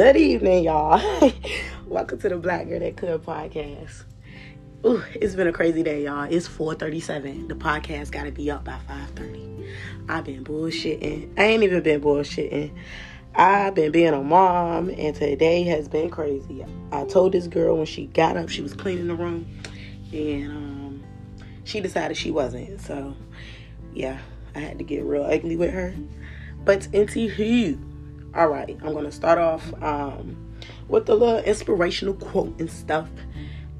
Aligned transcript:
Good 0.00 0.16
evening, 0.16 0.64
y'all. 0.64 1.30
Welcome 1.86 2.18
to 2.20 2.30
the 2.30 2.38
Black 2.38 2.66
Girl 2.70 2.80
That 2.80 2.96
Could 2.96 3.22
podcast. 3.22 4.04
Ooh, 4.86 5.04
it's 5.14 5.34
been 5.34 5.46
a 5.46 5.52
crazy 5.52 5.82
day, 5.82 6.04
y'all. 6.04 6.22
It's 6.22 6.48
4:37. 6.48 7.48
The 7.48 7.54
podcast 7.54 8.10
got 8.10 8.24
to 8.24 8.32
be 8.32 8.50
up 8.50 8.64
by 8.64 8.78
5:30. 8.88 9.70
I've 10.08 10.24
been 10.24 10.42
bullshitting. 10.42 11.38
I 11.38 11.42
ain't 11.42 11.64
even 11.64 11.82
been 11.82 12.00
bullshitting. 12.00 12.72
I've 13.34 13.74
been 13.74 13.92
being 13.92 14.14
a 14.14 14.22
mom, 14.22 14.88
and 14.88 15.14
today 15.14 15.64
has 15.64 15.86
been 15.86 16.08
crazy. 16.08 16.64
I 16.92 17.04
told 17.04 17.32
this 17.32 17.46
girl 17.46 17.76
when 17.76 17.84
she 17.84 18.06
got 18.06 18.38
up, 18.38 18.48
she 18.48 18.62
was 18.62 18.72
cleaning 18.72 19.08
the 19.08 19.14
room, 19.14 19.46
and 20.14 20.50
um, 20.50 21.04
she 21.64 21.82
decided 21.82 22.16
she 22.16 22.30
wasn't. 22.30 22.80
So, 22.80 23.14
yeah, 23.92 24.18
I 24.54 24.60
had 24.60 24.78
to 24.78 24.84
get 24.84 25.04
real 25.04 25.24
ugly 25.24 25.56
with 25.56 25.72
her. 25.72 25.94
But 26.64 26.88
into 26.94 27.28
who? 27.28 27.89
All 28.32 28.48
right, 28.48 28.78
I'm 28.82 28.92
gonna 28.92 29.10
start 29.10 29.38
off 29.38 29.72
um, 29.82 30.36
with 30.88 31.08
a 31.08 31.14
little 31.14 31.38
inspirational 31.38 32.14
quote 32.14 32.60
and 32.60 32.70
stuff 32.70 33.08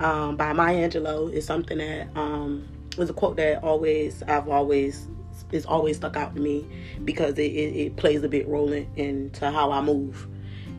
um, 0.00 0.36
by 0.36 0.52
Maya 0.52 0.88
Angelou. 0.88 1.32
It's 1.32 1.46
something 1.46 1.78
that 1.78 2.08
um, 2.16 2.66
was 2.96 3.10
a 3.10 3.12
quote 3.12 3.36
that 3.36 3.62
always 3.62 4.24
I've 4.24 4.48
always 4.48 5.06
is 5.52 5.66
always 5.66 5.96
stuck 5.96 6.16
out 6.16 6.34
to 6.34 6.40
me 6.40 6.66
because 7.04 7.34
it, 7.38 7.52
it, 7.52 7.76
it 7.76 7.96
plays 7.96 8.22
a 8.22 8.28
big 8.28 8.48
role 8.48 8.72
in, 8.72 8.88
into 8.96 9.50
how 9.50 9.70
I 9.70 9.80
move. 9.80 10.26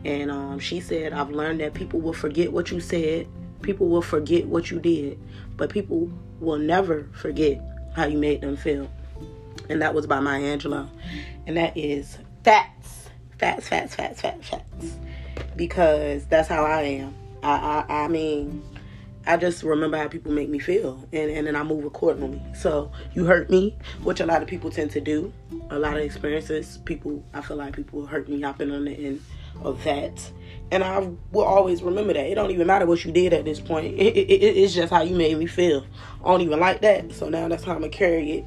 And 0.04 0.30
um, 0.30 0.58
she 0.58 0.80
said, 0.80 1.12
I've 1.12 1.30
learned 1.30 1.60
that 1.60 1.74
people 1.74 2.00
will 2.00 2.12
forget 2.12 2.52
what 2.52 2.70
you 2.70 2.80
said, 2.80 3.26
people 3.62 3.88
will 3.88 4.02
forget 4.02 4.46
what 4.46 4.70
you 4.70 4.80
did, 4.80 5.18
but 5.56 5.70
people 5.70 6.10
will 6.40 6.58
never 6.58 7.08
forget 7.12 7.60
how 7.94 8.06
you 8.06 8.18
made 8.18 8.40
them 8.40 8.56
feel. 8.56 8.90
And 9.68 9.80
that 9.80 9.94
was 9.94 10.06
by 10.06 10.20
Maya 10.20 10.58
Angelou. 10.58 10.88
And 11.46 11.56
that 11.56 11.76
is 11.76 12.18
facts, 12.44 13.01
facts, 13.42 13.66
facts, 13.66 13.96
facts, 13.96 14.20
facts, 14.20 14.48
facts. 14.48 14.96
Because 15.56 16.24
that's 16.26 16.48
how 16.48 16.64
I 16.64 16.82
am. 16.82 17.12
I, 17.42 17.84
I, 17.88 18.04
I 18.04 18.08
mean, 18.08 18.62
I 19.26 19.36
just 19.36 19.64
remember 19.64 19.96
how 19.96 20.06
people 20.06 20.30
make 20.30 20.48
me 20.48 20.60
feel, 20.60 21.04
and, 21.12 21.28
and 21.28 21.48
then 21.48 21.56
I 21.56 21.64
move 21.64 21.84
accordingly. 21.84 22.40
So 22.54 22.92
you 23.14 23.24
hurt 23.24 23.50
me, 23.50 23.76
which 24.04 24.20
a 24.20 24.26
lot 24.26 24.42
of 24.42 24.48
people 24.48 24.70
tend 24.70 24.92
to 24.92 25.00
do. 25.00 25.32
A 25.70 25.78
lot 25.78 25.96
of 25.96 26.04
experiences, 26.04 26.78
people, 26.84 27.24
I 27.34 27.40
feel 27.40 27.56
like 27.56 27.74
people 27.74 28.06
hurt 28.06 28.28
me. 28.28 28.44
I've 28.44 28.58
been 28.58 28.70
on 28.70 28.84
the 28.84 28.92
end 28.92 29.20
of 29.64 29.82
that, 29.82 30.30
and 30.70 30.84
I 30.84 31.10
will 31.32 31.42
always 31.42 31.82
remember 31.82 32.12
that. 32.12 32.24
It 32.24 32.36
don't 32.36 32.52
even 32.52 32.68
matter 32.68 32.86
what 32.86 33.04
you 33.04 33.10
did 33.10 33.32
at 33.32 33.44
this 33.44 33.58
point. 33.58 33.86
It, 33.86 34.16
it, 34.16 34.30
it, 34.30 34.56
it's 34.56 34.72
just 34.72 34.92
how 34.92 35.02
you 35.02 35.16
made 35.16 35.36
me 35.36 35.46
feel. 35.46 35.84
I 36.24 36.28
don't 36.28 36.42
even 36.42 36.60
like 36.60 36.80
that, 36.82 37.12
so 37.12 37.28
now 37.28 37.48
that's 37.48 37.64
how 37.64 37.72
I'm 37.72 37.80
gonna 37.80 37.90
carry 37.90 38.30
it. 38.38 38.44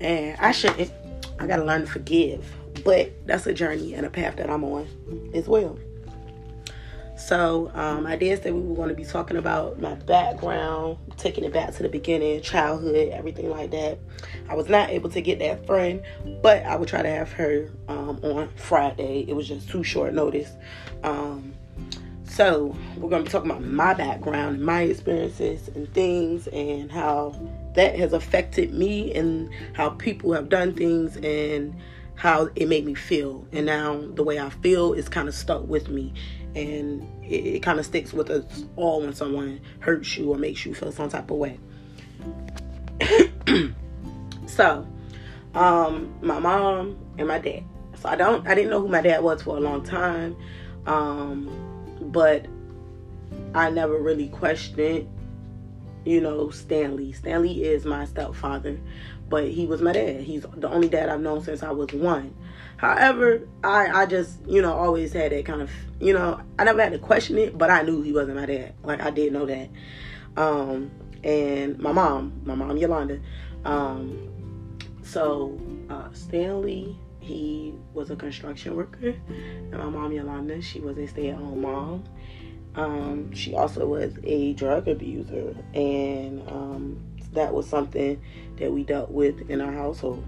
And 0.00 0.40
I 0.40 0.52
shouldn't. 0.52 0.90
I 1.38 1.46
gotta 1.46 1.64
learn 1.64 1.82
to 1.82 1.86
forgive, 1.86 2.50
but 2.84 3.12
that's 3.26 3.46
a 3.46 3.54
journey 3.54 3.94
and 3.94 4.06
a 4.06 4.10
path 4.10 4.36
that 4.36 4.50
I'm 4.50 4.64
on 4.64 4.86
as 5.34 5.48
well. 5.48 5.78
So 7.18 7.70
um, 7.74 8.06
I 8.06 8.14
did 8.14 8.42
say 8.42 8.52
we 8.52 8.60
were 8.60 8.76
going 8.76 8.90
to 8.90 8.94
be 8.94 9.04
talking 9.04 9.36
about 9.36 9.80
my 9.80 9.94
background, 9.94 10.98
taking 11.16 11.42
it 11.42 11.52
back 11.52 11.74
to 11.74 11.82
the 11.82 11.88
beginning, 11.88 12.40
childhood, 12.42 13.08
everything 13.12 13.50
like 13.50 13.72
that. 13.72 13.98
I 14.48 14.54
was 14.54 14.68
not 14.68 14.90
able 14.90 15.10
to 15.10 15.20
get 15.20 15.40
that 15.40 15.66
friend, 15.66 16.00
but 16.42 16.62
I 16.64 16.76
would 16.76 16.88
try 16.88 17.02
to 17.02 17.08
have 17.10 17.32
her 17.32 17.72
um, 17.88 18.20
on 18.22 18.48
Friday. 18.54 19.24
It 19.26 19.34
was 19.34 19.48
just 19.48 19.68
too 19.68 19.82
short 19.82 20.14
notice. 20.14 20.52
Um, 21.02 21.54
so 22.24 22.76
we're 22.96 23.10
going 23.10 23.24
to 23.24 23.28
be 23.28 23.32
talking 23.32 23.50
about 23.50 23.64
my 23.64 23.94
background 23.94 24.60
my 24.62 24.82
experiences 24.82 25.68
and 25.74 25.92
things 25.92 26.46
and 26.48 26.92
how 26.92 27.34
that 27.74 27.98
has 27.98 28.12
affected 28.12 28.72
me 28.72 29.12
and 29.14 29.50
how 29.72 29.90
people 29.90 30.32
have 30.32 30.48
done 30.48 30.72
things 30.72 31.16
and 31.16 31.74
how 32.18 32.50
it 32.56 32.66
made 32.66 32.84
me 32.84 32.94
feel. 32.94 33.46
And 33.52 33.64
now 33.64 34.02
the 34.14 34.24
way 34.24 34.40
I 34.40 34.50
feel 34.50 34.92
is 34.92 35.08
kind 35.08 35.28
of 35.28 35.34
stuck 35.34 35.66
with 35.68 35.88
me 35.88 36.12
and 36.56 37.06
it, 37.22 37.46
it 37.46 37.62
kind 37.62 37.78
of 37.78 37.86
sticks 37.86 38.12
with 38.12 38.28
us 38.28 38.64
all 38.74 39.00
when 39.02 39.14
someone 39.14 39.60
hurts 39.78 40.16
you 40.18 40.32
or 40.32 40.36
makes 40.36 40.66
you 40.66 40.74
feel 40.74 40.90
some 40.90 41.08
type 41.08 41.30
of 41.30 41.36
way. 41.36 41.60
so, 44.46 44.84
um, 45.54 46.12
my 46.20 46.40
mom 46.40 46.98
and 47.18 47.28
my 47.28 47.38
dad. 47.38 47.62
So 48.00 48.08
I 48.08 48.16
don't, 48.16 48.46
I 48.48 48.54
didn't 48.56 48.70
know 48.70 48.80
who 48.80 48.88
my 48.88 49.00
dad 49.00 49.22
was 49.22 49.42
for 49.42 49.56
a 49.56 49.60
long 49.60 49.84
time, 49.84 50.36
um, 50.86 51.48
but 52.00 52.46
I 53.54 53.70
never 53.70 53.96
really 53.96 54.28
questioned, 54.28 55.08
you 56.04 56.20
know, 56.20 56.50
Stanley. 56.50 57.12
Stanley 57.12 57.62
is 57.62 57.84
my 57.84 58.06
stepfather, 58.06 58.80
but 59.28 59.48
he 59.48 59.66
was 59.66 59.80
my 59.82 59.92
dad. 59.92 60.20
He's 60.22 60.44
the 60.56 60.68
only 60.68 60.88
dad 60.88 61.08
I've 61.08 61.20
known 61.20 61.42
since 61.42 61.62
I 61.62 61.70
was 61.70 61.92
one. 61.92 62.34
However, 62.76 63.46
I 63.64 64.02
I 64.02 64.06
just 64.06 64.38
you 64.46 64.62
know 64.62 64.72
always 64.72 65.12
had 65.12 65.32
that 65.32 65.44
kind 65.44 65.62
of 65.62 65.70
you 66.00 66.12
know 66.12 66.40
I 66.58 66.64
never 66.64 66.82
had 66.82 66.92
to 66.92 66.98
question 66.98 67.38
it, 67.38 67.58
but 67.58 67.70
I 67.70 67.82
knew 67.82 68.02
he 68.02 68.12
wasn't 68.12 68.36
my 68.36 68.46
dad. 68.46 68.74
Like 68.82 69.02
I 69.02 69.10
did 69.10 69.32
know 69.32 69.46
that. 69.46 69.68
Um, 70.36 70.90
and 71.24 71.78
my 71.78 71.92
mom, 71.92 72.40
my 72.44 72.54
mom 72.54 72.76
Yolanda. 72.76 73.20
Um, 73.64 74.28
so 75.02 75.58
uh, 75.90 76.12
Stanley, 76.12 76.96
he 77.20 77.74
was 77.94 78.10
a 78.10 78.16
construction 78.16 78.76
worker, 78.76 79.14
and 79.28 79.72
my 79.72 79.88
mom 79.88 80.12
Yolanda, 80.12 80.62
she 80.62 80.80
was 80.80 80.96
a 80.98 81.06
stay-at-home 81.06 81.62
mom. 81.62 82.04
Um, 82.74 83.32
she 83.34 83.54
also 83.54 83.86
was 83.86 84.16
a 84.22 84.52
drug 84.54 84.86
abuser, 84.86 85.56
and 85.74 86.48
um, 86.48 87.07
that 87.38 87.54
was 87.54 87.68
something 87.68 88.20
that 88.56 88.72
we 88.72 88.82
dealt 88.82 89.10
with 89.10 89.48
in 89.48 89.60
our 89.60 89.72
household. 89.72 90.24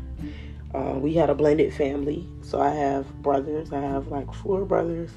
Uh, 0.73 0.95
we 0.97 1.13
had 1.13 1.29
a 1.29 1.35
blended 1.35 1.75
family, 1.75 2.27
so 2.43 2.61
I 2.61 2.71
have 2.71 3.13
brothers. 3.23 3.73
I 3.73 3.81
have 3.81 4.07
like 4.09 4.33
four 4.33 4.65
brothers 4.65 5.11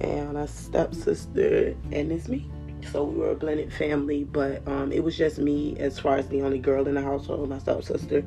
and 0.00 0.36
a 0.36 0.46
stepsister, 0.46 1.74
and 1.90 2.12
it's 2.12 2.28
me. 2.28 2.48
So 2.92 3.02
we 3.02 3.18
were 3.18 3.30
a 3.30 3.34
blended 3.34 3.72
family, 3.72 4.24
but 4.24 4.66
um, 4.68 4.92
it 4.92 5.02
was 5.02 5.16
just 5.16 5.38
me 5.38 5.76
as 5.78 5.98
far 5.98 6.16
as 6.16 6.28
the 6.28 6.42
only 6.42 6.58
girl 6.58 6.86
in 6.86 6.94
the 6.94 7.02
household. 7.02 7.48
My 7.48 7.58
stepsister 7.58 8.24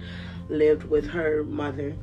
lived 0.49 0.83
with 0.83 1.07
her 1.07 1.45
mother, 1.45 1.95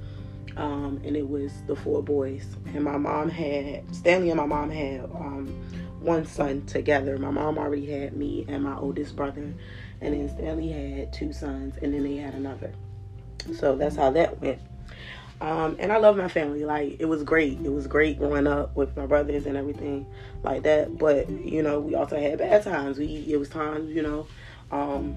um, 0.57 1.03
and 1.05 1.17
it 1.17 1.29
was 1.29 1.53
the 1.67 1.77
four 1.77 2.03
boys. 2.03 2.47
And 2.75 2.85
my 2.85 2.97
mom 2.97 3.29
had 3.29 3.95
Stanley 3.95 4.31
and 4.31 4.39
my 4.39 4.47
mom 4.47 4.71
had 4.71 5.05
um, 5.05 5.49
one 6.01 6.25
son 6.27 6.65
together. 6.67 7.19
My 7.19 7.31
mom 7.31 7.59
already 7.59 7.87
had 7.87 8.17
me 8.17 8.45
and 8.49 8.63
my 8.63 8.77
oldest 8.77 9.17
brother, 9.17 9.53
and 10.01 10.15
then 10.15 10.29
Stanley 10.29 10.71
had 10.71 11.13
two 11.13 11.33
sons, 11.33 11.77
and 11.83 11.95
then 11.95 12.05
they 12.05 12.17
had 12.17 12.35
another. 12.35 12.73
So 13.59 13.77
that's 13.77 13.97
how 13.97 14.11
that 14.11 14.41
went. 14.41 14.61
Um, 15.41 15.77
and 15.79 15.93
I 15.93 15.99
love 15.99 16.17
my 16.17 16.29
family. 16.29 16.65
Like 16.65 16.97
it 16.99 17.07
was 17.07 17.23
great. 17.23 17.59
It 17.63 17.73
was 17.73 17.87
great 17.87 18.19
growing 18.19 18.47
up 18.47 18.75
with 18.77 18.97
my 18.97 19.07
brothers 19.07 19.47
and 19.47 19.57
everything 19.57 20.07
like 20.43 20.63
that. 20.63 20.97
But 20.97 21.29
you 21.29 21.63
know, 21.63 21.81
we 21.81 21.95
also 21.95 22.19
had 22.19 22.39
bad 22.39 22.63
times. 22.63 22.99
We 22.99 23.27
it 23.29 23.37
was 23.37 23.49
times 23.49 23.91
you 23.91 24.03
know 24.03 24.27
um, 24.71 25.15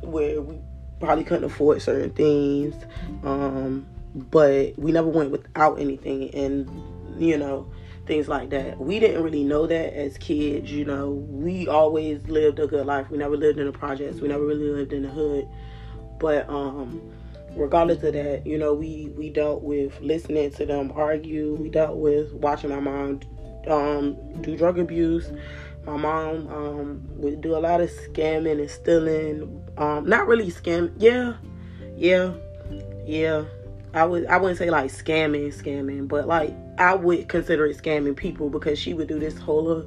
where 0.00 0.40
we 0.40 0.58
probably 1.00 1.24
couldn't 1.24 1.44
afford 1.44 1.80
certain 1.82 2.10
things, 2.10 2.74
um, 3.22 3.86
but 4.14 4.76
we 4.78 4.90
never 4.90 5.08
went 5.08 5.30
without 5.30 5.78
anything. 5.78 6.34
And 6.34 7.22
you 7.22 7.36
know 7.36 7.70
things 8.08 8.26
like 8.26 8.50
that. 8.50 8.78
We 8.80 8.98
didn't 8.98 9.22
really 9.22 9.44
know 9.44 9.66
that 9.66 9.94
as 9.94 10.18
kids. 10.18 10.72
You 10.72 10.84
know, 10.84 11.10
we 11.10 11.68
always 11.68 12.26
lived 12.26 12.58
a 12.58 12.66
good 12.66 12.86
life. 12.86 13.10
We 13.10 13.18
never 13.18 13.36
lived 13.36 13.58
in 13.58 13.66
the 13.66 13.72
projects. 13.72 14.20
We 14.20 14.28
never 14.28 14.44
really 14.44 14.70
lived 14.70 14.92
in 14.92 15.02
the 15.02 15.10
hood. 15.10 15.46
But 16.18 16.48
um 16.48 17.00
regardless 17.54 18.02
of 18.02 18.14
that, 18.14 18.46
you 18.46 18.58
know, 18.58 18.74
we 18.74 19.12
we 19.16 19.30
dealt 19.30 19.62
with 19.62 20.00
listening 20.00 20.50
to 20.52 20.66
them 20.66 20.92
argue. 20.94 21.54
We 21.54 21.68
dealt 21.68 21.96
with 21.96 22.32
watching 22.32 22.70
my 22.70 22.80
mom 22.80 23.20
um, 23.68 24.16
do 24.40 24.56
drug 24.56 24.78
abuse. 24.78 25.30
My 25.84 25.96
mom 25.96 26.48
um, 26.48 27.08
would 27.16 27.40
do 27.40 27.56
a 27.56 27.60
lot 27.60 27.80
of 27.80 27.90
scamming 27.90 28.60
and 28.60 28.70
stealing. 28.70 29.64
Um, 29.76 30.06
not 30.08 30.26
really 30.26 30.50
scam. 30.50 30.92
Yeah, 30.98 31.34
yeah, 31.96 32.32
yeah. 33.06 33.44
I 33.94 34.04
would 34.04 34.26
I 34.26 34.36
wouldn't 34.36 34.58
say 34.58 34.70
like 34.70 34.90
scamming, 34.90 35.48
scamming, 35.48 36.08
but 36.08 36.26
like 36.26 36.54
I 36.78 36.94
would 36.94 37.28
consider 37.28 37.66
it 37.66 37.76
scamming 37.76 38.16
people 38.16 38.48
because 38.50 38.78
she 38.78 38.94
would 38.94 39.08
do 39.08 39.18
this 39.18 39.36
whole 39.36 39.84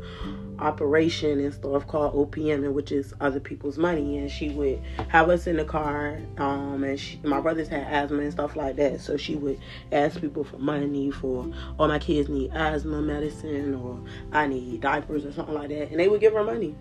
operation 0.59 1.39
and 1.39 1.53
stuff 1.53 1.87
called 1.87 2.13
OPM, 2.13 2.71
which 2.73 2.91
is 2.91 3.13
other 3.21 3.39
people's 3.39 3.77
money. 3.77 4.17
And 4.17 4.29
she 4.29 4.49
would 4.49 4.81
have 5.07 5.29
us 5.29 5.47
in 5.47 5.55
the 5.55 5.63
car. 5.63 6.19
Um, 6.37 6.83
and 6.83 6.99
she, 6.99 7.19
my 7.23 7.39
brothers 7.39 7.69
had 7.69 7.83
asthma 7.83 8.19
and 8.19 8.31
stuff 8.31 8.55
like 8.55 8.75
that, 8.75 8.99
so 8.99 9.15
she 9.15 9.35
would 9.35 9.59
ask 9.91 10.19
people 10.19 10.43
for 10.43 10.57
money 10.57 11.11
for, 11.11 11.51
all 11.79 11.87
my 11.87 11.99
kids 11.99 12.29
need 12.29 12.51
asthma 12.51 13.01
medicine, 13.01 13.73
or 13.75 13.99
I 14.33 14.47
need 14.47 14.81
diapers 14.81 15.25
or 15.25 15.31
something 15.31 15.55
like 15.55 15.69
that, 15.69 15.91
and 15.91 15.99
they 15.99 16.09
would 16.09 16.21
give 16.21 16.33
her 16.33 16.43
money. 16.43 16.75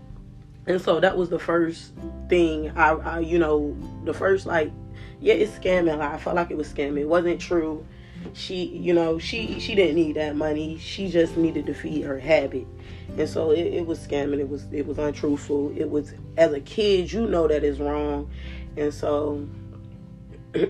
And 0.67 0.81
so 0.81 1.01
that 1.01 1.17
was 1.17 1.31
the 1.31 1.39
first 1.39 1.93
thing 2.29 2.71
I, 2.77 2.91
I 2.91 3.19
you 3.21 3.39
know, 3.39 3.77
the 4.05 4.13
first 4.13 4.45
like, 4.45 4.73
yeah, 5.21 5.35
it's 5.35 5.53
scamming. 5.53 5.99
Like, 5.99 6.13
I 6.13 6.19
felt 6.19 6.37
like 6.37 6.51
it 6.51 6.57
was 6.57 6.73
scamming. 6.73 7.01
It 7.01 7.09
wasn't 7.09 7.41
true 7.41 7.87
she 8.33 8.67
you 8.67 8.93
know 8.93 9.19
she 9.19 9.59
she 9.61 9.75
didn't 9.75 9.97
need 9.97 10.17
that 10.17 10.37
money. 10.37 10.79
She 10.79 11.09
just 11.09 11.37
needed 11.37 11.67
to 11.67 11.75
feed 11.75 12.05
her 12.05 12.19
habit. 12.19 12.67
And 13.17 13.29
so 13.29 13.51
it, 13.51 13.67
it 13.67 13.87
was 13.87 13.99
scamming. 13.99 14.39
It 14.39 14.49
was 14.49 14.67
it 14.73 14.87
was 14.87 14.99
untruthful. 14.99 15.73
It 15.77 15.91
was 15.91 16.15
as 16.37 16.53
a 16.53 16.61
kid 16.61 17.13
you 17.13 17.27
know 17.27 17.49
that 17.49 17.65
is 17.65 17.81
wrong. 17.81 18.31
And 18.77 18.93
so 18.93 19.49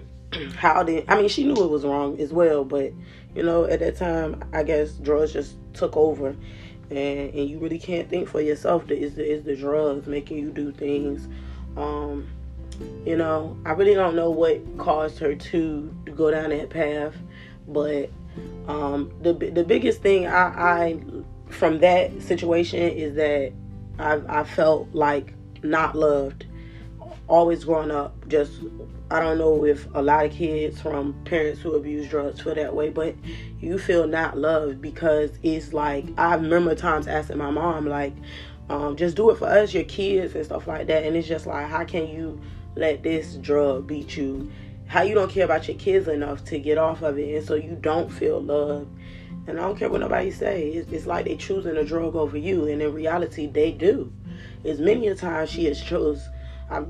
how 0.56 0.82
did 0.82 1.05
I 1.08 1.17
mean 1.17 1.29
she 1.29 1.44
knew 1.44 1.62
it 1.62 1.70
was 1.70 1.85
wrong 1.85 2.20
as 2.20 2.32
well, 2.32 2.64
but 2.64 2.93
you 3.35 3.43
know 3.43 3.64
at 3.64 3.81
that 3.81 3.96
time 3.96 4.43
I 4.53 4.62
guess 4.62 4.93
drugs 4.93 5.32
just 5.32 5.56
took 5.75 5.96
over, 5.96 6.37
and 6.91 7.35
and 7.35 7.49
you 7.49 7.58
really 7.58 7.79
can't 7.79 8.08
think 8.08 8.29
for 8.29 8.41
yourself 8.41 8.87
that 8.88 8.99
is 8.99 9.17
the 9.17 9.29
is 9.29 9.44
the 9.44 9.56
drugs 9.56 10.06
making 10.06 10.38
you 10.38 10.50
do 10.50 10.73
things. 10.73 11.29
Um, 11.76 12.29
you 13.05 13.17
know 13.17 13.56
I 13.64 13.73
really 13.73 13.94
don't 13.94 14.17
know 14.17 14.31
what 14.31 14.61
caused 14.79 15.19
her 15.19 15.35
to, 15.35 15.94
to 16.06 16.12
go 16.12 16.31
down 16.31 16.50
that 16.50 16.70
path, 16.70 17.14
but 17.72 18.11
um, 18.69 19.12
the 19.22 19.32
the 19.32 19.64
biggest 19.64 20.02
thing 20.02 20.26
I, 20.26 20.43
I 20.43 21.00
from 21.49 21.78
that 21.81 22.22
situation 22.22 22.81
is 22.81 23.14
that 23.17 23.52
I 23.99 24.40
I 24.40 24.44
felt 24.44 24.88
like 24.93 25.34
not 25.62 25.94
loved 25.96 26.46
always 27.31 27.64
growing 27.64 27.93
up 27.93 28.12
just 28.28 28.61
I 29.11 29.20
don't 29.20 29.38
know 29.38 29.64
if 29.64 29.88
a 29.94 30.02
lot 30.02 30.26
of 30.26 30.32
kids 30.32 30.81
from 30.81 31.14
parents 31.25 31.61
who 31.61 31.75
abuse 31.75 32.08
drugs 32.08 32.40
feel 32.40 32.55
that 32.55 32.75
way, 32.75 32.90
but 32.90 33.14
you 33.61 33.78
feel 33.78 34.06
not 34.06 34.37
loved 34.37 34.81
because 34.81 35.31
it's 35.43 35.72
like 35.72 36.06
I 36.17 36.34
remember 36.34 36.75
times 36.75 37.06
asking 37.08 37.38
my 37.38 37.50
mom 37.50 37.87
like, 37.87 38.14
um, 38.69 38.96
just 38.96 39.17
do 39.17 39.31
it 39.31 39.38
for 39.38 39.46
us, 39.46 39.75
your 39.75 39.84
kids 39.84 40.34
and 40.34 40.44
stuff 40.44 40.67
like 40.69 40.87
that, 40.88 41.05
and 41.05 41.17
it's 41.17 41.26
just 41.26 41.46
like 41.46 41.67
how 41.67 41.84
can 41.84 42.08
you 42.08 42.40
let 42.76 43.02
this 43.02 43.34
drug 43.37 43.87
beat 43.87 44.17
you? 44.17 44.50
How 44.90 45.02
you 45.02 45.14
don't 45.14 45.31
care 45.31 45.44
about 45.44 45.69
your 45.69 45.76
kids 45.76 46.08
enough 46.08 46.44
to 46.46 46.58
get 46.58 46.76
off 46.76 47.02
of 47.02 47.16
it, 47.16 47.37
and 47.37 47.46
so 47.46 47.54
you 47.54 47.78
don't 47.81 48.10
feel 48.10 48.42
loved. 48.42 48.90
And 49.46 49.56
I 49.56 49.62
don't 49.62 49.78
care 49.78 49.88
what 49.88 50.00
nobody 50.00 50.32
say. 50.32 50.69
It's, 50.70 50.90
it's 50.90 51.06
like 51.06 51.26
they 51.26 51.37
choosing 51.37 51.76
a 51.76 51.84
drug 51.84 52.16
over 52.16 52.37
you, 52.37 52.66
and 52.66 52.82
in 52.82 52.92
reality, 52.92 53.46
they 53.46 53.70
do. 53.70 54.12
As 54.64 54.81
many 54.81 55.06
a 55.06 55.14
time 55.14 55.46
she 55.46 55.66
has 55.66 55.81
chose. 55.81 56.28
I've 56.69 56.88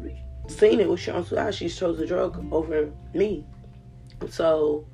seen 0.48 0.80
it 0.80 0.88
with 0.88 0.98
Sean 0.98 1.22
Suai. 1.26 1.52
She 1.52 1.68
chose 1.68 2.00
a 2.00 2.06
drug 2.06 2.42
over 2.50 2.90
me. 3.12 3.44
So 4.30 4.86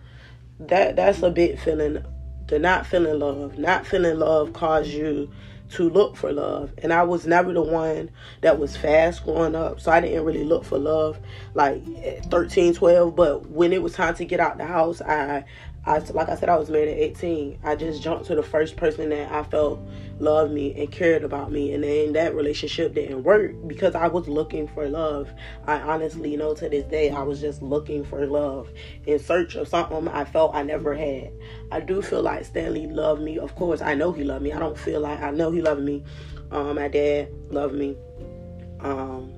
that 0.59 0.97
that's 0.97 1.23
a 1.23 1.31
bit 1.31 1.61
feeling 1.61 2.05
the 2.49 2.59
not 2.59 2.89
feeling 2.89 3.21
love. 3.21 3.57
Not 3.57 3.87
feeling 3.87 4.19
love 4.19 4.53
caused 4.53 4.91
you 4.91 5.31
to 5.73 5.89
look 5.91 6.17
for 6.17 6.33
love. 6.33 6.73
And 6.79 6.93
I 6.93 7.03
was 7.03 7.27
never 7.27 7.53
the 7.53 7.63
one 7.63 8.11
that 8.41 8.59
was 8.59 8.77
fast 8.77 9.25
growing 9.25 9.55
up. 9.55 9.81
So 9.81 9.91
I 9.91 10.01
didn't 10.01 10.25
really 10.25 10.45
look 10.45 10.65
for 10.65 10.79
love 10.79 11.19
like 11.55 11.83
13, 12.27 12.75
12. 12.75 13.17
But 13.17 13.51
when 13.51 13.73
it 13.73 13.83
was 13.83 13.95
time 13.95 14.15
to 14.17 14.25
get 14.25 14.41
out 14.41 14.59
the 14.59 14.67
house, 14.67 15.01
I 15.03 15.45
I, 15.87 15.99
like 15.99 16.29
I 16.29 16.35
said, 16.35 16.49
I 16.49 16.57
was 16.57 16.69
married 16.69 16.89
at 16.89 16.99
18. 16.99 17.61
I 17.63 17.77
just 17.77 18.03
jumped 18.03 18.27
to 18.27 18.35
the 18.35 18.43
first 18.43 18.77
person 18.77 19.09
that 19.11 19.31
I 19.31 19.45
felt 19.45 19.81
loved 20.19 20.53
me 20.53 20.75
and 20.81 20.91
cared 20.91 21.23
about 21.23 21.53
me. 21.53 21.73
And 21.75 21.85
then 21.85 22.13
that 22.15 22.35
relationship 22.35 22.95
didn't 22.95 23.23
work 23.23 23.53
because 23.69 23.95
I 23.95 24.09
was 24.09 24.27
looking 24.27 24.67
for 24.67 24.89
love. 24.89 25.33
I 25.65 25.81
honestly 25.81 26.37
know 26.37 26.55
to 26.55 26.69
this 26.69 26.85
day, 26.87 27.11
I 27.11 27.23
was 27.23 27.41
just 27.41 27.63
looking 27.63 28.05
for 28.05 28.27
love 28.27 28.69
in 29.07 29.21
search 29.21 29.55
of 29.55 29.69
something 29.69 30.09
I 30.09 30.25
felt 30.25 30.57
I 30.57 30.65
never 30.65 30.93
had. 30.93 31.31
I 31.71 31.79
do 31.79 32.03
feel 32.03 32.23
like 32.23 32.45
Stanley 32.45 32.89
loved 32.89 33.23
me. 33.23 33.39
Of 33.39 33.55
course, 33.55 33.81
I 33.81 33.95
know 33.95 34.11
he 34.11 34.25
loved 34.25 34.43
me. 34.43 34.53
I 34.53 34.59
don't 34.59 34.77
feel 34.77 35.01
like 35.01 35.21
I 35.21 35.31
know 35.31 35.53
he 35.53 35.63
loved 35.63 35.83
me. 35.83 36.03
Um, 36.51 36.75
my 36.75 36.89
dad 36.89 37.29
loved 37.51 37.75
me. 37.75 37.97
Um, 38.81 39.36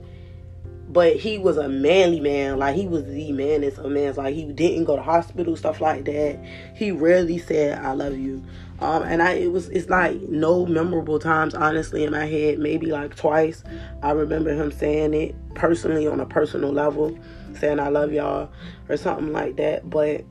but 0.88 1.16
he 1.16 1.36
was 1.36 1.58
a 1.58 1.68
manly 1.68 2.20
man. 2.20 2.58
Like 2.58 2.74
he 2.74 2.86
was 2.86 3.04
the 3.04 3.30
manest 3.32 3.78
of 3.78 3.90
men. 3.90 4.14
Like 4.14 4.34
he 4.34 4.44
didn't 4.44 4.84
go 4.84 4.96
to 4.96 5.02
hospital, 5.02 5.54
stuff 5.56 5.80
like 5.80 6.06
that. 6.06 6.42
He 6.74 6.90
rarely 6.90 7.38
said 7.38 7.84
"I 7.84 7.92
love 7.92 8.16
you." 8.16 8.42
Um, 8.80 9.02
and 9.02 9.22
I 9.22 9.32
it 9.32 9.52
was 9.52 9.68
it's 9.68 9.90
like 9.90 10.18
no 10.22 10.64
memorable 10.64 11.18
times 11.18 11.54
honestly 11.54 12.04
in 12.04 12.12
my 12.12 12.24
head. 12.24 12.58
Maybe 12.58 12.86
like 12.86 13.14
twice 13.16 13.62
I 14.02 14.12
remember 14.12 14.54
him 14.54 14.72
saying 14.72 15.14
it 15.14 15.34
personally 15.54 16.06
on 16.06 16.20
a 16.20 16.26
personal 16.26 16.72
level, 16.72 17.18
saying 17.58 17.80
"I 17.80 17.88
love 17.88 18.12
y'all" 18.12 18.50
or 18.88 18.96
something 18.96 19.32
like 19.32 19.56
that. 19.56 19.88
But 19.90 20.24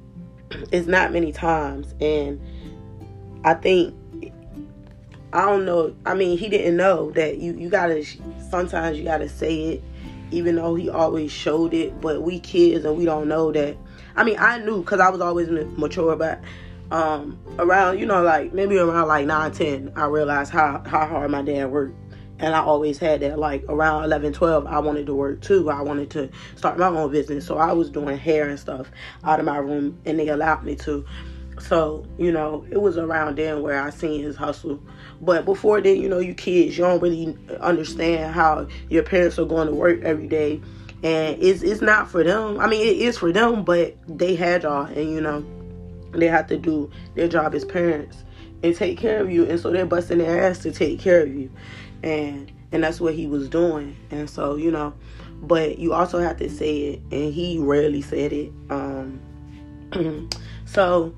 it's 0.71 0.87
not 0.87 1.13
many 1.13 1.31
times, 1.31 1.93
and 2.01 2.41
I 3.45 3.53
think 3.53 3.93
I 5.33 5.41
don't 5.41 5.65
know. 5.65 5.95
I 6.03 6.15
mean, 6.15 6.35
he 6.35 6.49
didn't 6.49 6.77
know 6.77 7.11
that 7.11 7.37
you 7.37 7.53
you 7.53 7.69
gotta 7.69 8.03
sometimes 8.49 8.97
you 8.97 9.03
gotta 9.03 9.29
say 9.29 9.73
it 9.73 9.83
even 10.31 10.55
though 10.55 10.75
he 10.75 10.89
always 10.89 11.31
showed 11.31 11.73
it. 11.73 11.99
But 12.01 12.21
we 12.21 12.39
kids 12.39 12.85
and 12.85 12.97
we 12.97 13.05
don't 13.05 13.27
know 13.27 13.51
that. 13.51 13.77
I 14.15 14.23
mean, 14.23 14.37
I 14.39 14.59
knew 14.59 14.81
because 14.81 14.99
I 14.99 15.09
was 15.09 15.21
always 15.21 15.47
mature, 15.49 16.15
but 16.15 16.41
um, 16.91 17.39
around, 17.59 17.99
you 17.99 18.05
know, 18.05 18.23
like 18.23 18.53
maybe 18.53 18.77
around 18.77 19.07
like 19.07 19.25
9, 19.25 19.51
10, 19.51 19.93
I 19.95 20.05
realized 20.05 20.51
how, 20.51 20.83
how 20.85 21.05
hard 21.05 21.31
my 21.31 21.41
dad 21.41 21.71
worked. 21.71 21.95
And 22.39 22.53
I 22.53 22.59
always 22.59 22.99
had 22.99 23.21
that. 23.21 23.39
Like 23.39 23.63
around 23.67 24.03
11, 24.05 24.33
12, 24.33 24.67
I 24.67 24.79
wanted 24.79 25.07
to 25.07 25.15
work 25.15 25.41
too. 25.41 25.69
I 25.69 25.81
wanted 25.81 26.11
to 26.11 26.29
start 26.55 26.77
my 26.77 26.87
own 26.87 27.11
business. 27.11 27.45
So 27.45 27.57
I 27.57 27.73
was 27.73 27.89
doing 27.89 28.17
hair 28.17 28.47
and 28.47 28.59
stuff 28.59 28.91
out 29.23 29.39
of 29.39 29.45
my 29.45 29.57
room, 29.57 29.99
and 30.05 30.19
they 30.19 30.27
allowed 30.27 30.63
me 30.63 30.75
to. 30.77 31.05
So, 31.59 32.05
you 32.17 32.31
know, 32.31 32.65
it 32.69 32.81
was 32.81 32.97
around 32.97 33.37
then 33.37 33.61
where 33.61 33.81
I 33.81 33.89
seen 33.89 34.23
his 34.23 34.35
hustle. 34.35 34.79
But 35.21 35.45
before 35.45 35.81
then, 35.81 35.99
you 35.99 36.07
know, 36.07 36.19
you 36.19 36.33
kids, 36.33 36.77
you 36.77 36.83
don't 36.83 37.01
really 37.01 37.35
understand 37.59 38.33
how 38.33 38.67
your 38.89 39.03
parents 39.03 39.39
are 39.39 39.45
going 39.45 39.67
to 39.67 39.73
work 39.73 40.01
every 40.03 40.27
day. 40.27 40.61
And 41.03 41.41
it's 41.41 41.61
it's 41.61 41.81
not 41.81 42.09
for 42.09 42.23
them. 42.23 42.59
I 42.59 42.67
mean, 42.67 42.81
it 42.81 42.97
is 42.97 43.17
for 43.17 43.31
them, 43.31 43.63
but 43.63 43.95
they 44.07 44.35
had 44.35 44.63
y'all 44.63 44.85
and 44.85 45.11
you 45.11 45.21
know, 45.21 45.45
they 46.11 46.27
have 46.27 46.47
to 46.47 46.57
do 46.57 46.89
their 47.15 47.27
job 47.27 47.53
as 47.53 47.65
parents 47.65 48.23
and 48.63 48.75
take 48.75 48.97
care 48.97 49.21
of 49.21 49.31
you. 49.31 49.45
And 49.45 49.59
so 49.59 49.71
they're 49.71 49.85
busting 49.85 50.17
their 50.17 50.49
ass 50.49 50.59
to 50.59 50.71
take 50.71 50.99
care 50.99 51.21
of 51.21 51.33
you. 51.33 51.51
And 52.03 52.51
and 52.71 52.83
that's 52.83 52.99
what 52.99 53.13
he 53.13 53.27
was 53.27 53.47
doing. 53.47 53.95
And 54.11 54.29
so, 54.29 54.55
you 54.55 54.71
know, 54.71 54.93
but 55.41 55.77
you 55.79 55.93
also 55.93 56.19
have 56.19 56.37
to 56.37 56.49
say 56.49 56.79
it 56.79 57.01
and 57.11 57.33
he 57.33 57.57
rarely 57.59 58.01
said 58.01 58.33
it. 58.33 58.51
Um 58.69 59.21
so 60.65 61.13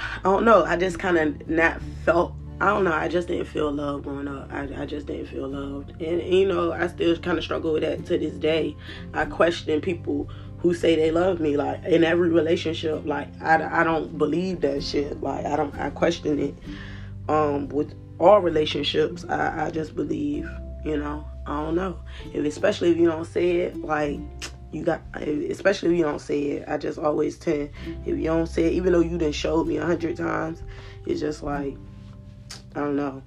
I 0.00 0.22
don't 0.22 0.44
know. 0.44 0.64
I 0.64 0.76
just 0.76 0.98
kind 0.98 1.18
of 1.18 1.48
not 1.48 1.80
felt. 2.04 2.34
I 2.60 2.66
don't 2.66 2.84
know. 2.84 2.92
I 2.92 3.08
just 3.08 3.28
didn't 3.28 3.46
feel 3.46 3.72
love 3.72 4.02
growing 4.02 4.28
up. 4.28 4.52
I, 4.52 4.68
I 4.82 4.84
just 4.84 5.06
didn't 5.06 5.26
feel 5.26 5.48
loved, 5.48 6.00
and, 6.02 6.22
you 6.22 6.46
know, 6.46 6.72
I 6.72 6.88
still 6.88 7.16
kind 7.16 7.38
of 7.38 7.44
struggle 7.44 7.72
with 7.72 7.82
that 7.82 8.04
to 8.06 8.18
this 8.18 8.34
day. 8.34 8.76
I 9.14 9.24
question 9.24 9.80
people 9.80 10.28
who 10.58 10.74
say 10.74 10.94
they 10.94 11.10
love 11.10 11.40
me, 11.40 11.56
like 11.56 11.82
in 11.84 12.04
every 12.04 12.28
relationship. 12.28 13.06
Like 13.06 13.28
I, 13.40 13.80
I 13.80 13.84
don't 13.84 14.18
believe 14.18 14.60
that 14.60 14.82
shit. 14.82 15.22
Like 15.22 15.46
I 15.46 15.56
don't. 15.56 15.74
I 15.78 15.90
question 15.90 16.38
it. 16.38 16.54
Um, 17.28 17.68
with 17.68 17.94
all 18.18 18.40
relationships, 18.40 19.24
I, 19.28 19.66
I 19.66 19.70
just 19.70 19.94
believe. 19.96 20.48
You 20.84 20.96
know, 20.96 21.26
I 21.46 21.62
don't 21.62 21.74
know. 21.74 21.98
If 22.32 22.44
especially 22.44 22.90
if 22.90 22.96
you 22.96 23.06
don't 23.06 23.26
say 23.26 23.56
it, 23.56 23.76
like 23.76 24.18
you 24.72 24.84
got 24.84 25.02
especially 25.16 25.90
if 25.90 25.98
you 25.98 26.04
don't 26.04 26.20
say 26.20 26.42
it. 26.42 26.68
I 26.68 26.78
just 26.78 26.98
always 26.98 27.38
tend 27.38 27.70
if 28.04 28.16
you 28.16 28.24
don't 28.24 28.46
say 28.46 28.66
it 28.66 28.72
even 28.74 28.92
though 28.92 29.00
you 29.00 29.18
didn't 29.18 29.34
show 29.34 29.64
me 29.64 29.76
a 29.78 29.84
hundred 29.84 30.16
times 30.16 30.62
it's 31.06 31.20
just 31.20 31.42
like 31.42 31.76
i 32.74 32.80
don't 32.80 32.96
know. 32.96 33.22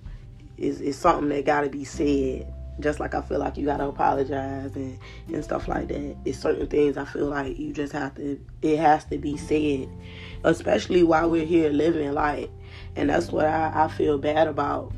It's, 0.57 0.79
it's 0.79 0.97
something 0.97 1.29
that 1.29 1.45
gotta 1.45 1.69
be 1.69 1.83
said. 1.83 2.51
Just 2.79 2.99
like 2.99 3.13
i 3.13 3.21
feel 3.21 3.39
like 3.39 3.57
you 3.57 3.65
gotta 3.65 3.87
apologize 3.87 4.75
and, 4.75 4.97
and 5.27 5.43
stuff 5.43 5.67
like 5.67 5.89
that. 5.89 6.15
It's 6.25 6.39
certain 6.39 6.67
things 6.67 6.97
i 6.97 7.05
feel 7.05 7.27
like 7.27 7.57
you 7.59 7.73
just 7.73 7.93
have 7.93 8.15
to 8.15 8.39
it 8.61 8.77
has 8.79 9.05
to 9.05 9.17
be 9.17 9.37
said. 9.37 9.89
Especially 10.43 11.03
while 11.03 11.29
we're 11.29 11.45
here 11.45 11.69
living 11.69 12.13
like 12.13 12.49
and 12.95 13.09
that's 13.09 13.31
what 13.31 13.45
i, 13.45 13.71
I 13.75 13.87
feel 13.89 14.17
bad 14.17 14.47
about. 14.47 14.93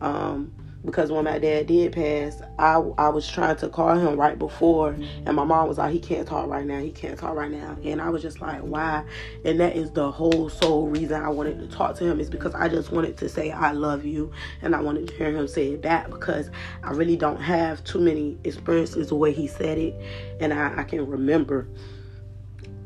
Um 0.00 0.52
because 0.84 1.10
when 1.10 1.24
my 1.24 1.38
dad 1.38 1.66
did 1.66 1.92
pass, 1.92 2.40
I, 2.58 2.74
I 2.98 3.08
was 3.08 3.28
trying 3.28 3.56
to 3.56 3.68
call 3.68 3.98
him 3.98 4.18
right 4.18 4.38
before, 4.38 4.92
mm-hmm. 4.92 5.26
and 5.26 5.36
my 5.36 5.44
mom 5.44 5.68
was 5.68 5.78
like, 5.78 5.92
he 5.92 5.98
can't 5.98 6.26
talk 6.26 6.48
right 6.48 6.64
now, 6.64 6.78
he 6.78 6.92
can't 6.92 7.18
talk 7.18 7.34
right 7.34 7.50
now. 7.50 7.76
And 7.82 8.00
I 8.00 8.10
was 8.10 8.22
just 8.22 8.40
like, 8.40 8.60
why? 8.60 9.04
And 9.44 9.58
that 9.60 9.76
is 9.76 9.90
the 9.90 10.10
whole 10.10 10.48
sole 10.48 10.88
reason 10.88 11.20
I 11.20 11.28
wanted 11.28 11.58
to 11.58 11.68
talk 11.68 11.96
to 11.96 12.04
him 12.04 12.20
is 12.20 12.30
because 12.30 12.54
I 12.54 12.68
just 12.68 12.92
wanted 12.92 13.16
to 13.18 13.28
say, 13.28 13.50
I 13.50 13.72
love 13.72 14.04
you. 14.04 14.30
And 14.62 14.74
I 14.74 14.80
wanted 14.80 15.08
to 15.08 15.14
hear 15.14 15.32
him 15.32 15.48
say 15.48 15.74
back 15.76 16.10
because 16.10 16.50
I 16.84 16.92
really 16.92 17.16
don't 17.16 17.40
have 17.40 17.82
too 17.82 18.00
many 18.00 18.38
experiences 18.44 19.08
the 19.08 19.16
way 19.16 19.32
he 19.32 19.48
said 19.48 19.78
it, 19.78 19.94
and 20.40 20.52
I, 20.52 20.80
I 20.80 20.84
can 20.84 21.06
remember. 21.06 21.68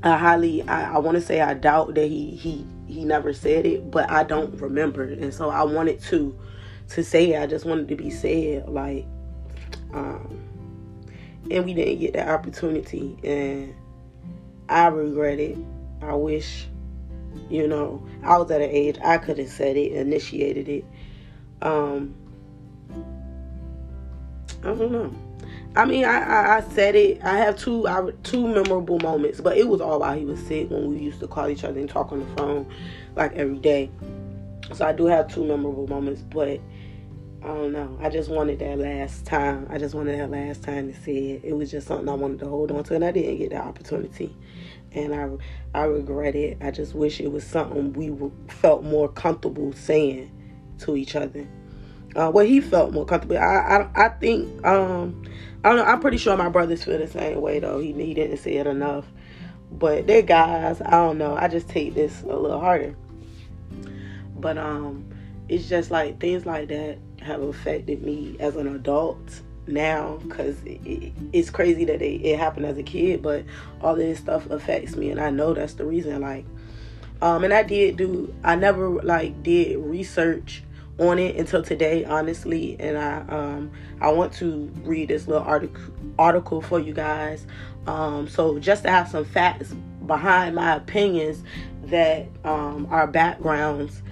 I 0.02 0.16
highly, 0.16 0.62
I, 0.62 0.94
I 0.94 0.98
want 0.98 1.16
to 1.16 1.20
say 1.20 1.40
I 1.40 1.54
doubt 1.54 1.94
that 1.94 2.06
he, 2.06 2.30
he, 2.30 2.66
he 2.88 3.04
never 3.04 3.32
said 3.32 3.66
it, 3.66 3.90
but 3.90 4.10
I 4.10 4.24
don't 4.24 4.60
remember. 4.60 5.04
And 5.04 5.32
so 5.32 5.50
I 5.50 5.62
wanted 5.62 6.00
to 6.04 6.36
to 6.90 7.04
say 7.04 7.32
it. 7.32 7.42
I 7.42 7.46
just 7.46 7.64
wanted 7.64 7.88
to 7.88 7.96
be 7.96 8.10
said. 8.10 8.68
Like, 8.68 9.06
um, 9.92 10.40
and 11.50 11.64
we 11.64 11.74
didn't 11.74 11.98
get 11.98 12.14
that 12.14 12.28
opportunity, 12.28 13.18
and 13.24 13.74
I 14.68 14.86
regret 14.86 15.38
it. 15.38 15.58
I 16.00 16.14
wish, 16.14 16.66
you 17.48 17.66
know, 17.68 18.06
I 18.22 18.38
was 18.38 18.50
at 18.50 18.60
an 18.60 18.70
age 18.70 18.98
I 19.04 19.18
could 19.18 19.38
have 19.38 19.48
said 19.48 19.76
it, 19.76 19.92
initiated 19.92 20.68
it. 20.68 20.84
Um, 21.60 22.14
I 24.62 24.66
don't 24.66 24.92
know. 24.92 25.14
I 25.74 25.86
mean, 25.86 26.04
I, 26.04 26.20
I, 26.20 26.56
I, 26.58 26.60
said 26.60 26.94
it. 26.94 27.22
I 27.24 27.38
have 27.38 27.58
two 27.58 27.88
I, 27.88 28.10
two 28.22 28.46
memorable 28.46 28.98
moments, 28.98 29.40
but 29.40 29.56
it 29.56 29.66
was 29.66 29.80
all 29.80 30.00
while 30.00 30.16
he 30.16 30.24
was 30.24 30.38
sick 30.40 30.70
when 30.70 30.90
we 30.90 30.98
used 30.98 31.20
to 31.20 31.26
call 31.26 31.48
each 31.48 31.64
other 31.64 31.80
and 31.80 31.88
talk 31.88 32.12
on 32.12 32.20
the 32.20 32.36
phone 32.36 32.66
like 33.16 33.32
every 33.32 33.58
day. 33.58 33.90
So 34.74 34.86
I 34.86 34.92
do 34.92 35.06
have 35.06 35.32
two 35.32 35.44
memorable 35.44 35.86
moments, 35.86 36.22
but 36.22 36.60
I 37.42 37.48
don't 37.48 37.72
know. 37.72 37.98
I 38.00 38.08
just 38.08 38.30
wanted 38.30 38.60
that 38.60 38.78
last 38.78 39.26
time. 39.26 39.66
I 39.68 39.78
just 39.78 39.94
wanted 39.94 40.18
that 40.18 40.30
last 40.30 40.62
time 40.62 40.92
to 40.92 41.02
see 41.02 41.32
it. 41.32 41.42
It 41.44 41.54
was 41.54 41.70
just 41.70 41.88
something 41.88 42.08
I 42.08 42.14
wanted 42.14 42.38
to 42.40 42.48
hold 42.48 42.70
on 42.70 42.84
to, 42.84 42.94
and 42.94 43.04
I 43.04 43.10
didn't 43.10 43.38
get 43.38 43.50
the 43.50 43.56
opportunity. 43.56 44.34
And 44.92 45.14
I, 45.14 45.28
I 45.78 45.84
regret 45.84 46.36
it. 46.36 46.58
I 46.60 46.70
just 46.70 46.94
wish 46.94 47.20
it 47.20 47.32
was 47.32 47.44
something 47.44 47.92
we 47.94 48.30
felt 48.48 48.84
more 48.84 49.08
comfortable 49.08 49.72
saying 49.72 50.30
to 50.78 50.96
each 50.96 51.16
other. 51.16 51.46
Uh, 52.14 52.30
well, 52.32 52.44
he 52.44 52.60
felt 52.60 52.92
more 52.92 53.06
comfortable. 53.06 53.38
I, 53.38 53.88
I, 53.96 54.06
I 54.06 54.08
think, 54.10 54.64
um, 54.66 55.24
I 55.64 55.70
don't 55.70 55.78
know. 55.78 55.84
I'm 55.84 56.00
pretty 56.00 56.18
sure 56.18 56.36
my 56.36 56.48
brothers 56.48 56.84
feel 56.84 56.98
the 56.98 57.08
same 57.08 57.40
way 57.40 57.58
though. 57.58 57.80
He, 57.80 57.92
he 57.92 58.14
didn't 58.14 58.36
say 58.36 58.54
it 58.56 58.66
enough, 58.66 59.06
but 59.70 60.06
they're 60.06 60.22
guys. 60.22 60.80
I 60.82 60.90
don't 60.90 61.18
know. 61.18 61.34
I 61.34 61.48
just 61.48 61.68
take 61.68 61.94
this 61.94 62.22
a 62.22 62.26
little 62.26 62.60
harder. 62.60 62.94
But 64.42 64.58
um, 64.58 65.08
it's 65.48 65.68
just 65.68 65.90
like 65.90 66.20
things 66.20 66.44
like 66.44 66.68
that 66.68 66.98
have 67.22 67.40
affected 67.40 68.02
me 68.02 68.36
as 68.40 68.56
an 68.56 68.68
adult 68.74 69.40
now 69.66 70.18
because 70.24 70.62
it, 70.64 70.80
it, 70.84 71.12
it's 71.32 71.48
crazy 71.48 71.84
that 71.86 72.02
it, 72.02 72.20
it, 72.26 72.36
happened 72.36 72.66
as 72.66 72.76
a 72.78 72.82
kid 72.82 73.22
but 73.22 73.44
all 73.80 73.94
this 73.94 74.18
stuff 74.18 74.50
affects 74.50 74.96
me 74.96 75.08
and 75.08 75.20
i 75.20 75.30
know 75.30 75.54
that's 75.54 75.74
the 75.74 75.84
reason 75.84 76.20
like 76.20 76.44
um 77.20 77.44
and 77.44 77.54
i 77.54 77.62
did 77.62 77.96
do 77.96 78.34
i 78.42 78.56
never 78.56 78.90
like 79.02 79.40
did 79.44 79.78
research 79.78 80.64
on 80.98 81.16
it 81.20 81.36
until 81.36 81.62
today 81.62 82.04
honestly 82.04 82.76
and 82.80 82.98
i 82.98 83.20
um 83.28 83.70
i 84.00 84.10
want 84.10 84.32
to 84.32 84.68
read 84.82 85.06
this 85.06 85.28
little 85.28 85.46
article 85.46 85.92
article 86.18 86.60
for 86.60 86.78
you 86.78 86.92
guys. 86.92 87.46
Um 87.86 88.28
so 88.28 88.58
just 88.58 88.84
to 88.84 88.90
have 88.90 89.08
some 89.08 89.24
facts 89.24 89.74
behind 90.06 90.54
my 90.54 90.76
opinions 90.76 91.42
that 91.84 92.26
um 92.44 92.86
our 92.90 93.06
backgrounds 93.06 94.02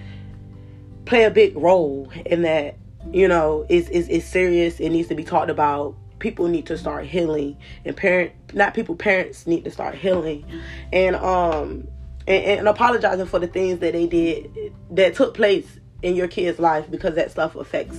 play 1.05 1.23
a 1.23 1.31
big 1.31 1.55
role 1.55 2.11
in 2.25 2.43
that 2.43 2.77
you 3.11 3.27
know 3.27 3.65
is 3.69 3.89
is 3.89 4.07
is 4.09 4.25
serious. 4.25 4.79
It 4.79 4.89
needs 4.89 5.07
to 5.09 5.15
be 5.15 5.23
talked 5.23 5.49
about. 5.49 5.95
People 6.19 6.47
need 6.47 6.67
to 6.67 6.77
start 6.77 7.05
healing 7.05 7.57
and 7.83 7.97
parent 7.97 8.31
not 8.53 8.73
people 8.75 8.95
parents 8.95 9.47
need 9.47 9.63
to 9.65 9.71
start 9.71 9.95
healing. 9.95 10.45
And 10.93 11.15
um 11.15 11.87
and, 12.27 12.59
and 12.59 12.67
apologizing 12.67 13.25
for 13.25 13.39
the 13.39 13.47
things 13.47 13.79
that 13.79 13.93
they 13.93 14.05
did 14.05 14.73
that 14.91 15.15
took 15.15 15.33
place 15.33 15.79
in 16.03 16.15
your 16.15 16.27
kid's 16.27 16.59
life 16.59 16.89
because 16.91 17.15
that 17.15 17.31
stuff 17.31 17.55
affects 17.55 17.97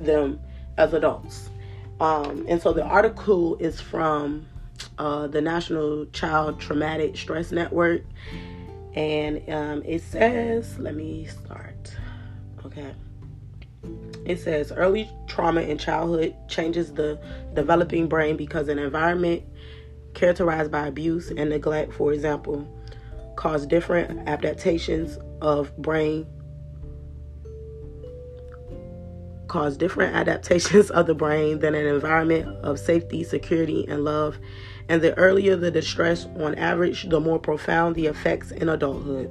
them 0.00 0.40
as 0.78 0.94
adults. 0.94 1.50
Um 2.00 2.46
and 2.48 2.60
so 2.60 2.72
the 2.72 2.84
article 2.84 3.56
is 3.56 3.80
from 3.80 4.46
uh, 4.98 5.26
the 5.26 5.40
National 5.40 6.06
Child 6.06 6.60
Traumatic 6.60 7.16
Stress 7.16 7.52
Network. 7.52 8.02
And 8.94 9.42
um, 9.50 9.82
it 9.84 10.02
says 10.02 10.78
let 10.78 10.94
me 10.94 11.26
start 11.26 11.96
it 14.24 14.40
says 14.40 14.72
early 14.72 15.08
trauma 15.26 15.60
in 15.60 15.78
childhood 15.78 16.34
changes 16.48 16.92
the 16.92 17.18
developing 17.54 18.08
brain 18.08 18.36
because 18.36 18.68
an 18.68 18.78
environment 18.78 19.42
characterized 20.14 20.70
by 20.70 20.86
abuse 20.86 21.30
and 21.30 21.50
neglect, 21.50 21.92
for 21.92 22.12
example, 22.12 22.66
cause 23.36 23.66
different 23.66 24.28
adaptations 24.28 25.18
of 25.40 25.76
brain 25.76 26.26
cause 29.48 29.76
different 29.76 30.14
adaptations 30.14 30.90
of 30.90 31.06
the 31.06 31.14
brain 31.14 31.60
than 31.60 31.74
an 31.74 31.86
environment 31.86 32.48
of 32.64 32.78
safety, 32.78 33.22
security, 33.22 33.86
and 33.88 34.04
love. 34.04 34.38
And 34.88 35.02
the 35.02 35.16
earlier 35.16 35.56
the 35.56 35.70
distress, 35.70 36.26
on 36.36 36.54
average, 36.56 37.08
the 37.08 37.20
more 37.20 37.38
profound 37.38 37.94
the 37.94 38.06
effects 38.06 38.50
in 38.50 38.68
adulthood. 38.68 39.30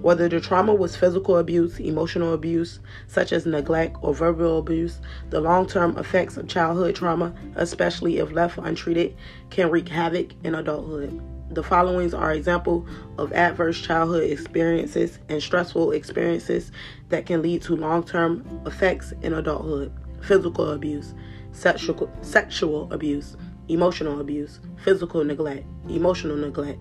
Whether 0.00 0.28
the 0.28 0.40
trauma 0.40 0.74
was 0.74 0.96
physical 0.96 1.36
abuse, 1.36 1.78
emotional 1.78 2.32
abuse, 2.32 2.80
such 3.06 3.32
as 3.32 3.46
neglect 3.46 3.96
or 4.00 4.14
verbal 4.14 4.58
abuse, 4.58 5.00
the 5.30 5.40
long 5.40 5.66
term 5.66 5.96
effects 5.98 6.36
of 6.36 6.48
childhood 6.48 6.96
trauma, 6.96 7.34
especially 7.56 8.18
if 8.18 8.32
left 8.32 8.58
untreated, 8.58 9.14
can 9.50 9.70
wreak 9.70 9.88
havoc 9.88 10.32
in 10.44 10.54
adulthood. 10.54 11.20
The 11.50 11.62
followings 11.62 12.14
are 12.14 12.32
examples 12.32 12.88
of 13.18 13.32
adverse 13.34 13.80
childhood 13.80 14.30
experiences 14.30 15.18
and 15.28 15.42
stressful 15.42 15.92
experiences 15.92 16.72
that 17.10 17.26
can 17.26 17.42
lead 17.42 17.60
to 17.62 17.76
long 17.76 18.04
term 18.04 18.62
effects 18.64 19.12
in 19.22 19.34
adulthood 19.34 19.92
physical 20.22 20.70
abuse, 20.70 21.14
sexual, 21.52 22.10
sexual 22.22 22.90
abuse, 22.92 23.36
emotional 23.68 24.20
abuse, 24.20 24.60
physical 24.82 25.24
neglect, 25.24 25.66
emotional 25.88 26.36
neglect, 26.36 26.78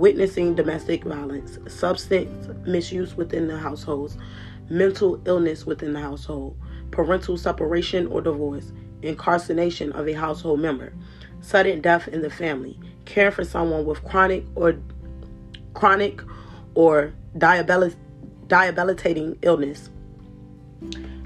witnessing 0.00 0.54
domestic 0.54 1.04
violence, 1.04 1.58
substance 1.68 2.48
misuse 2.66 3.16
within 3.16 3.46
the 3.46 3.58
households, 3.58 4.16
mental 4.70 5.20
illness 5.26 5.66
within 5.66 5.92
the 5.92 6.00
household, 6.00 6.56
parental 6.90 7.36
separation 7.36 8.06
or 8.06 8.22
divorce, 8.22 8.72
incarceration 9.02 9.92
of 9.92 10.08
a 10.08 10.14
household 10.14 10.58
member, 10.58 10.92
sudden 11.42 11.82
death 11.82 12.08
in 12.08 12.22
the 12.22 12.30
family, 12.30 12.78
care 13.04 13.30
for 13.30 13.44
someone 13.44 13.84
with 13.84 14.02
chronic 14.02 14.44
or 14.54 14.74
chronic 15.74 16.22
or 16.74 17.12
diabetic 17.36 17.94
debilitating 18.46 19.38
illness. 19.42 19.90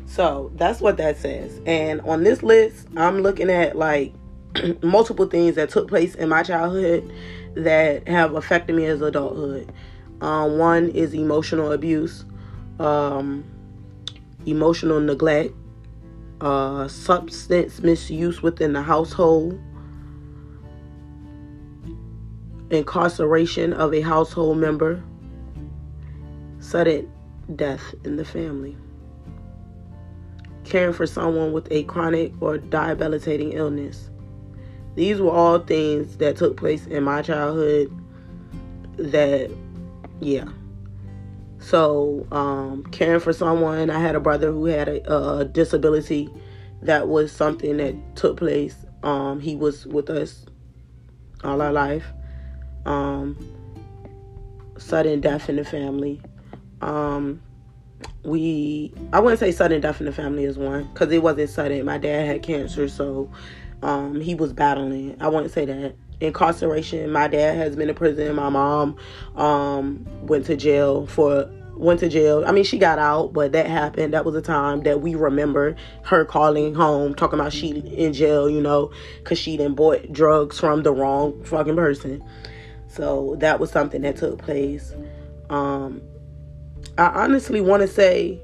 So 0.06 0.50
that's 0.56 0.80
what 0.80 0.96
that 0.96 1.16
says. 1.16 1.60
And 1.64 2.00
on 2.02 2.24
this 2.24 2.42
list, 2.42 2.88
I'm 2.96 3.20
looking 3.20 3.50
at 3.50 3.76
like 3.76 4.12
multiple 4.82 5.26
things 5.26 5.54
that 5.54 5.70
took 5.70 5.88
place 5.88 6.14
in 6.14 6.28
my 6.28 6.42
childhood 6.42 7.10
that 7.56 8.06
have 8.08 8.34
affected 8.34 8.74
me 8.74 8.86
as 8.86 9.00
adulthood. 9.00 9.72
Um, 10.20 10.58
one 10.58 10.90
is 10.90 11.14
emotional 11.14 11.72
abuse, 11.72 12.24
um, 12.78 13.44
emotional 14.46 15.00
neglect, 15.00 15.52
uh, 16.40 16.88
substance 16.88 17.80
misuse 17.80 18.42
within 18.42 18.72
the 18.72 18.82
household, 18.82 19.60
incarceration 22.70 23.72
of 23.72 23.92
a 23.92 24.00
household 24.00 24.58
member, 24.58 25.02
sudden 26.60 27.10
death 27.54 27.94
in 28.04 28.16
the 28.16 28.24
family, 28.24 28.76
caring 30.64 30.92
for 30.92 31.06
someone 31.06 31.52
with 31.52 31.70
a 31.70 31.84
chronic 31.84 32.32
or 32.40 32.58
debilitating 32.58 33.52
illness 33.52 34.10
these 34.94 35.20
were 35.20 35.30
all 35.30 35.58
things 35.58 36.16
that 36.18 36.36
took 36.36 36.56
place 36.56 36.86
in 36.86 37.02
my 37.02 37.22
childhood 37.22 37.90
that 38.96 39.50
yeah. 40.20 40.48
So 41.58 42.26
um, 42.30 42.84
caring 42.92 43.20
for 43.20 43.32
someone 43.32 43.90
i 43.90 43.98
had 43.98 44.14
a 44.14 44.20
brother 44.20 44.52
who 44.52 44.66
had 44.66 44.88
a, 44.88 45.38
a 45.38 45.44
disability 45.44 46.28
that 46.82 47.08
was 47.08 47.32
something 47.32 47.78
that 47.78 47.94
took 48.16 48.36
place. 48.36 48.76
Um, 49.02 49.40
he 49.40 49.56
was 49.56 49.86
with 49.86 50.10
us 50.10 50.44
all 51.42 51.60
our 51.60 51.72
life. 51.72 52.04
Um, 52.86 53.36
sudden 54.78 55.20
death 55.20 55.48
in 55.48 55.56
the 55.56 55.64
family. 55.64 56.20
Um, 56.80 57.40
we 58.22 58.92
i 59.12 59.20
wouldn't 59.20 59.40
say 59.40 59.50
sudden 59.50 59.80
death 59.80 60.00
in 60.00 60.06
the 60.06 60.12
family 60.12 60.44
is 60.44 60.58
one 60.58 60.84
because 60.92 61.10
it 61.10 61.22
wasn't 61.22 61.50
sudden. 61.50 61.84
My 61.84 61.98
dad 61.98 62.26
had 62.26 62.42
cancer 62.42 62.88
so 62.88 63.30
um, 63.82 64.20
he 64.20 64.34
was 64.34 64.52
battling. 64.52 65.16
I 65.20 65.28
wouldn't 65.28 65.52
say 65.52 65.64
that. 65.64 65.94
Incarceration. 66.20 67.10
My 67.10 67.26
dad 67.28 67.56
has 67.56 67.76
been 67.76 67.88
in 67.88 67.94
prison. 67.94 68.34
My 68.36 68.48
mom 68.48 68.96
um, 69.34 70.06
went 70.22 70.46
to 70.46 70.56
jail 70.56 71.06
for 71.06 71.50
went 71.76 72.00
to 72.00 72.08
jail. 72.08 72.44
I 72.46 72.52
mean, 72.52 72.64
she 72.64 72.78
got 72.78 72.98
out, 72.98 73.32
but 73.32 73.52
that 73.52 73.66
happened. 73.66 74.14
That 74.14 74.24
was 74.24 74.34
a 74.34 74.42
time 74.42 74.82
that 74.82 75.00
we 75.00 75.14
remember 75.14 75.74
her 76.04 76.24
calling 76.24 76.74
home, 76.74 77.14
talking 77.14 77.38
about 77.38 77.52
she 77.52 77.70
in 77.70 78.12
jail, 78.12 78.48
you 78.48 78.60
know, 78.60 78.92
because 79.18 79.38
she 79.38 79.56
didn't 79.56 79.74
bought 79.74 80.12
drugs 80.12 80.58
from 80.58 80.82
the 80.82 80.92
wrong 80.92 81.42
fucking 81.44 81.76
person. 81.76 82.22
So 82.88 83.36
that 83.40 83.58
was 83.58 83.70
something 83.70 84.02
that 84.02 84.16
took 84.16 84.38
place. 84.38 84.94
Um, 85.50 86.00
I 86.96 87.06
honestly 87.06 87.60
want 87.60 87.82
to 87.82 87.88
say 87.88 88.40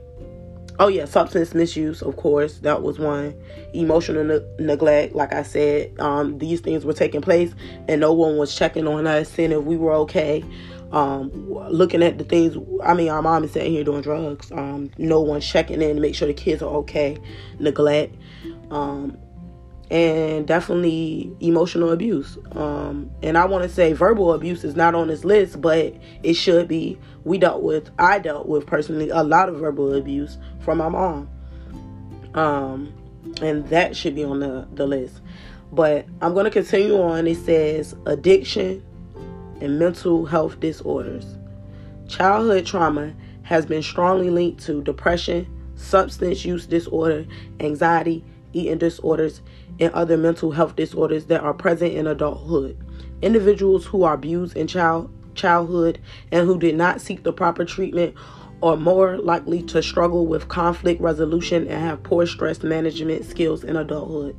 oh 0.81 0.89
yeah 0.89 1.05
substance 1.05 1.55
misuse 1.55 2.03
of 2.03 2.17
course. 2.17 2.59
That 2.59 2.83
was 2.83 2.99
one. 2.99 3.35
Emotional 3.75 4.25
ne- 4.25 4.65
neglect 4.65 5.15
like 5.15 5.33
i 5.33 5.45
said 5.45 5.93
um, 6.01 6.39
these 6.39 6.61
things 6.61 6.85
were 6.85 6.93
taking 6.93 7.21
place 7.21 7.53
and 7.87 8.01
no 8.01 8.13
one 8.13 8.37
was 8.37 8.55
checking 8.55 8.89
on 8.89 9.07
us 9.07 9.29
seeing 9.29 9.53
if 9.53 9.63
we 9.63 9.77
were 9.77 9.93
okay. 9.93 10.43
Um, 10.91 11.31
looking 11.71 12.03
at 12.03 12.19
the 12.19 12.25
things 12.25 12.57
i 12.85 12.95
mean 12.95 13.11
our 13.11 13.23
mom 13.23 13.45
is 13.45 13.53
sitting 13.53 13.71
here 13.71 13.85
doing 13.85 14.03
drugs. 14.03 14.51
Um, 14.51 14.91
no 14.99 15.21
one's 15.21 15.47
checking 15.47 15.81
in 15.83 15.95
to 15.95 16.03
make 16.03 16.17
sure 16.17 16.27
the 16.27 16.35
kids 16.35 16.63
are 16.63 16.75
okay. 16.79 17.17
Neglect. 17.61 18.17
Um, 18.73 19.17
and 19.91 20.47
definitely 20.47 21.35
emotional 21.41 21.91
abuse. 21.91 22.39
Um, 22.53 23.11
and 23.23 23.37
I 23.37 23.45
want 23.47 23.65
to 23.65 23.69
say 23.69 23.93
verbal 23.93 24.33
abuse 24.33 24.63
is 24.63 24.77
not 24.77 24.95
on 24.95 25.09
this 25.09 25.25
list, 25.25 25.61
but 25.61 25.95
it 26.23 26.35
should 26.35 26.69
be. 26.69 26.99
We 27.25 27.39
dealt 27.39 27.63
with, 27.63 27.91
I 27.99 28.19
dealt 28.19 28.47
with 28.47 28.67
personally, 28.67 29.11
a 29.11 29.23
lot 29.23 29.49
of 29.49 29.57
verbal 29.57 29.95
abuse 29.95 30.39
from 30.61 30.79
my 30.79 30.89
mom. 30.89 31.29
Um, 32.35 32.95
and 33.43 33.67
that 33.69 33.97
should 33.97 34.15
be 34.15 34.25
on 34.25 34.41
the, 34.41 34.67
the 34.73 34.87
list. 34.87 35.21
But 35.73 36.07
I'm 36.21 36.35
going 36.35 36.45
to 36.45 36.51
continue 36.51 37.01
on. 37.01 37.27
It 37.27 37.39
says 37.39 37.95
addiction 38.07 38.85
and 39.61 39.79
mental 39.79 40.25
health 40.25 40.61
disorders. 40.61 41.37
Childhood 42.09 42.65
trauma 42.65 43.13
has 43.43 43.67
been 43.67 43.83
strongly 43.83 44.31
linked 44.31 44.65
to 44.65 44.83
depression, 44.83 45.47
substance 45.75 46.45
use 46.45 46.67
disorder, 46.67 47.27
anxiety, 47.59 48.25
eating 48.53 48.79
disorders, 48.79 49.43
and 49.81 49.93
other 49.95 50.17
mental 50.17 50.53
health 50.53 50.77
disorders 50.77 51.27
that 51.27 51.43
are 51.43 51.55
present 51.55 51.95
in 51.95 52.07
adulthood. 52.07 52.77
Individuals 53.23 53.87
who 53.87 54.05
are 54.05 54.15
abused 54.15 54.57
in 54.57 54.67
child 54.67 55.11
childhood 55.35 55.99
and 56.33 56.47
who 56.47 56.59
did 56.59 56.75
not 56.75 57.01
seek 57.01 57.23
the 57.23 57.33
proper 57.33 57.65
treatment 57.65 58.15
are 58.63 58.77
more 58.77 59.17
likely 59.19 59.63
to 59.63 59.83
struggle 59.83 60.27
with 60.27 60.49
conflict 60.49 61.01
resolution 61.01 61.67
and 61.67 61.81
have 61.81 62.03
poor 62.03 62.27
stress 62.27 62.63
management 62.63 63.25
skills 63.25 63.65
in 63.65 63.77
adulthood. 63.77 64.37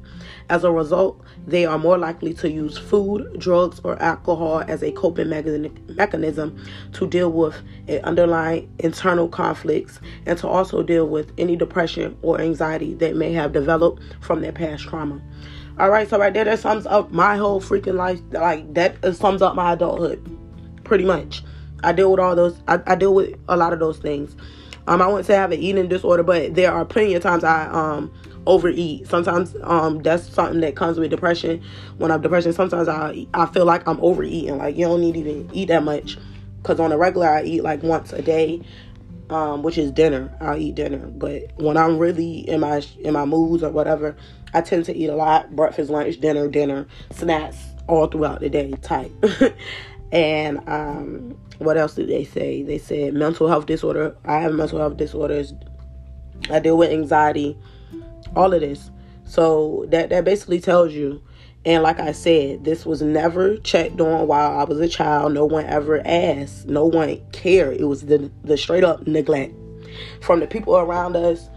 As 0.49 0.63
a 0.63 0.71
result, 0.71 1.21
they 1.47 1.65
are 1.65 1.79
more 1.79 1.97
likely 1.97 2.33
to 2.35 2.51
use 2.51 2.77
food, 2.77 3.39
drugs, 3.39 3.81
or 3.83 3.99
alcohol 4.01 4.63
as 4.67 4.83
a 4.83 4.91
coping 4.91 5.29
mechanism 5.29 6.63
to 6.93 7.07
deal 7.07 7.31
with 7.31 7.55
underlying 8.03 8.71
internal 8.79 9.27
conflicts 9.27 9.99
and 10.25 10.37
to 10.37 10.47
also 10.47 10.83
deal 10.83 11.07
with 11.07 11.31
any 11.37 11.55
depression 11.55 12.17
or 12.21 12.39
anxiety 12.39 12.93
that 12.95 13.15
may 13.15 13.33
have 13.33 13.53
developed 13.53 14.03
from 14.19 14.41
their 14.41 14.51
past 14.51 14.83
trauma. 14.83 15.21
All 15.79 15.89
right, 15.89 16.07
so 16.07 16.19
right 16.19 16.33
there, 16.33 16.45
that 16.45 16.59
sums 16.59 16.85
up 16.85 17.11
my 17.11 17.37
whole 17.37 17.61
freaking 17.61 17.95
life. 17.95 18.19
Like, 18.31 18.73
that 18.75 19.15
sums 19.15 19.41
up 19.41 19.55
my 19.55 19.73
adulthood 19.73 20.37
pretty 20.83 21.05
much. 21.05 21.43
I 21.83 21.91
deal 21.91 22.11
with 22.11 22.19
all 22.19 22.35
those. 22.35 22.59
I, 22.67 22.79
I 22.85 22.95
deal 22.95 23.13
with 23.13 23.37
a 23.47 23.57
lot 23.57 23.73
of 23.73 23.79
those 23.79 23.97
things. 23.97 24.35
Um, 24.87 25.01
I 25.01 25.07
wouldn't 25.07 25.25
say 25.25 25.35
I 25.35 25.41
have 25.41 25.51
an 25.51 25.59
eating 25.59 25.87
disorder, 25.87 26.23
but 26.23 26.55
there 26.55 26.71
are 26.71 26.85
plenty 26.85 27.13
of 27.13 27.23
times 27.23 27.43
I 27.43 27.65
um 27.67 28.11
overeat. 28.45 29.07
Sometimes 29.07 29.55
um 29.63 30.01
that's 30.01 30.27
something 30.27 30.61
that 30.61 30.75
comes 30.75 30.99
with 30.99 31.11
depression. 31.11 31.63
When 31.97 32.11
I'm 32.11 32.21
depression, 32.21 32.53
sometimes 32.53 32.87
I 32.87 33.27
I 33.33 33.45
feel 33.47 33.65
like 33.65 33.87
I'm 33.87 33.99
overeating. 34.01 34.57
Like 34.57 34.75
you 34.75 34.85
don't 34.85 35.01
need 35.01 35.13
to 35.13 35.19
even 35.19 35.49
eat 35.53 35.67
that 35.67 35.83
much, 35.83 36.17
because 36.61 36.79
on 36.79 36.91
a 36.91 36.97
regular 36.97 37.29
I 37.29 37.43
eat 37.43 37.63
like 37.63 37.83
once 37.83 38.11
a 38.13 38.21
day, 38.21 38.61
um, 39.29 39.63
which 39.63 39.77
is 39.77 39.91
dinner. 39.91 40.35
I'll 40.41 40.57
eat 40.57 40.75
dinner. 40.75 40.97
But 40.97 41.51
when 41.55 41.77
I'm 41.77 41.97
really 41.97 42.39
in 42.49 42.61
my 42.61 42.81
in 42.99 43.13
my 43.13 43.25
moods 43.25 43.63
or 43.63 43.69
whatever, 43.69 44.15
I 44.53 44.61
tend 44.61 44.85
to 44.85 44.95
eat 44.95 45.09
a 45.09 45.15
lot. 45.15 45.55
Breakfast, 45.55 45.89
lunch, 45.91 46.19
dinner, 46.19 46.47
dinner, 46.47 46.87
snacks 47.11 47.57
all 47.87 48.07
throughout 48.07 48.41
the 48.41 48.49
day 48.49 48.71
type. 48.81 49.11
and 50.11 50.67
um 50.67 51.37
what 51.61 51.77
else 51.77 51.95
did 51.95 52.09
they 52.09 52.23
say? 52.23 52.63
They 52.63 52.77
said 52.77 53.13
mental 53.13 53.47
health 53.47 53.67
disorder. 53.67 54.15
I 54.25 54.39
have 54.39 54.53
mental 54.53 54.79
health 54.79 54.97
disorders. 54.97 55.53
I 56.49 56.59
deal 56.59 56.77
with 56.77 56.91
anxiety. 56.91 57.57
All 58.35 58.53
of 58.53 58.61
this. 58.61 58.89
So 59.25 59.85
that 59.89 60.09
that 60.09 60.25
basically 60.25 60.59
tells 60.59 60.93
you. 60.93 61.21
And 61.63 61.83
like 61.83 61.99
I 61.99 62.11
said, 62.11 62.63
this 62.63 62.87
was 62.87 63.03
never 63.03 63.57
checked 63.57 64.01
on 64.01 64.27
while 64.27 64.59
I 64.59 64.63
was 64.63 64.79
a 64.79 64.87
child. 64.87 65.33
No 65.33 65.45
one 65.45 65.65
ever 65.65 66.01
asked. 66.05 66.65
No 66.65 66.85
one 66.85 67.21
cared. 67.31 67.77
It 67.77 67.85
was 67.85 68.01
the 68.01 68.31
the 68.43 68.57
straight 68.57 68.83
up 68.83 69.05
neglect 69.05 69.53
from 70.21 70.39
the 70.39 70.47
people 70.47 70.75
around 70.75 71.15
us 71.15 71.49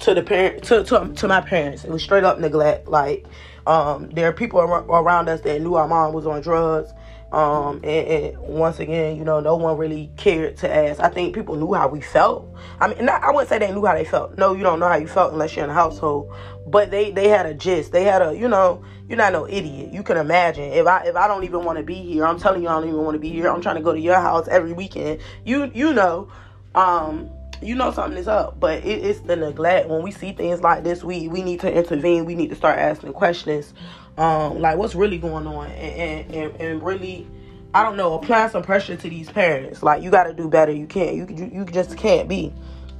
to 0.00 0.14
the 0.14 0.22
parent 0.22 0.62
to, 0.64 0.84
to, 0.84 1.12
to 1.16 1.28
my 1.28 1.40
parents. 1.40 1.84
It 1.84 1.90
was 1.90 2.02
straight 2.02 2.24
up 2.24 2.38
neglect. 2.38 2.86
Like 2.86 3.26
um, 3.66 4.10
there 4.10 4.28
are 4.28 4.32
people 4.32 4.60
ar- 4.60 4.84
around 4.84 5.28
us 5.28 5.40
that 5.40 5.60
knew 5.60 5.74
our 5.74 5.88
mom 5.88 6.12
was 6.12 6.26
on 6.26 6.40
drugs 6.40 6.92
um, 7.32 7.76
and, 7.84 7.86
and, 7.86 8.38
once 8.38 8.80
again, 8.80 9.16
you 9.16 9.24
know, 9.24 9.38
no 9.38 9.54
one 9.54 9.76
really 9.76 10.10
cared 10.16 10.56
to 10.58 10.74
ask. 10.74 10.98
I 10.98 11.08
think 11.08 11.32
people 11.32 11.54
knew 11.54 11.72
how 11.72 11.86
we 11.86 12.00
felt. 12.00 12.52
I 12.80 12.88
mean, 12.88 13.04
not, 13.04 13.22
I 13.22 13.30
wouldn't 13.30 13.48
say 13.48 13.58
they 13.58 13.70
knew 13.70 13.86
how 13.86 13.94
they 13.94 14.04
felt. 14.04 14.36
No, 14.36 14.52
you 14.54 14.64
don't 14.64 14.80
know 14.80 14.88
how 14.88 14.96
you 14.96 15.06
felt 15.06 15.32
unless 15.32 15.54
you're 15.54 15.64
in 15.64 15.70
a 15.70 15.74
household. 15.74 16.34
But 16.66 16.90
they 16.90 17.12
they 17.12 17.28
had 17.28 17.46
a 17.46 17.54
gist. 17.54 17.92
They 17.92 18.02
had 18.02 18.20
a, 18.20 18.36
you 18.36 18.48
know, 18.48 18.84
you're 19.08 19.16
not 19.16 19.32
no 19.32 19.46
idiot. 19.46 19.92
You 19.92 20.02
can 20.02 20.16
imagine 20.16 20.72
if 20.72 20.86
I 20.86 21.04
if 21.04 21.14
I 21.14 21.28
don't 21.28 21.44
even 21.44 21.64
want 21.64 21.78
to 21.78 21.84
be 21.84 21.94
here. 21.94 22.26
I'm 22.26 22.38
telling 22.38 22.62
you, 22.62 22.68
I 22.68 22.72
don't 22.72 22.88
even 22.88 23.04
want 23.04 23.14
to 23.14 23.20
be 23.20 23.30
here. 23.30 23.48
I'm 23.48 23.60
trying 23.60 23.76
to 23.76 23.82
go 23.82 23.92
to 23.92 24.00
your 24.00 24.20
house 24.20 24.48
every 24.48 24.72
weekend. 24.72 25.20
You 25.44 25.70
you 25.72 25.92
know, 25.92 26.32
um, 26.74 27.30
you 27.62 27.76
know 27.76 27.92
something 27.92 28.18
is 28.18 28.26
up. 28.26 28.58
But 28.58 28.84
it, 28.84 29.04
it's 29.04 29.20
the 29.20 29.36
neglect. 29.36 29.88
When 29.88 30.02
we 30.02 30.10
see 30.10 30.32
things 30.32 30.62
like 30.62 30.82
this, 30.82 31.04
we 31.04 31.28
we 31.28 31.42
need 31.44 31.60
to 31.60 31.72
intervene. 31.72 32.24
We 32.24 32.34
need 32.34 32.50
to 32.50 32.56
start 32.56 32.78
asking 32.78 33.12
questions 33.12 33.72
um, 34.16 34.60
like 34.60 34.76
what's 34.76 34.94
really 34.94 35.18
going 35.18 35.46
on, 35.46 35.70
and, 35.70 36.34
and, 36.34 36.56
and 36.60 36.82
really, 36.82 37.26
I 37.74 37.82
don't 37.82 37.96
know, 37.96 38.14
applying 38.14 38.50
some 38.50 38.62
pressure 38.62 38.96
to 38.96 39.10
these 39.10 39.30
parents. 39.30 39.82
Like 39.82 40.02
you 40.02 40.10
got 40.10 40.24
to 40.24 40.34
do 40.34 40.48
better. 40.48 40.72
You 40.72 40.86
can't. 40.86 41.16
You, 41.16 41.26
you 41.30 41.50
you 41.52 41.64
just 41.64 41.96
can't 41.96 42.28
be 42.28 42.52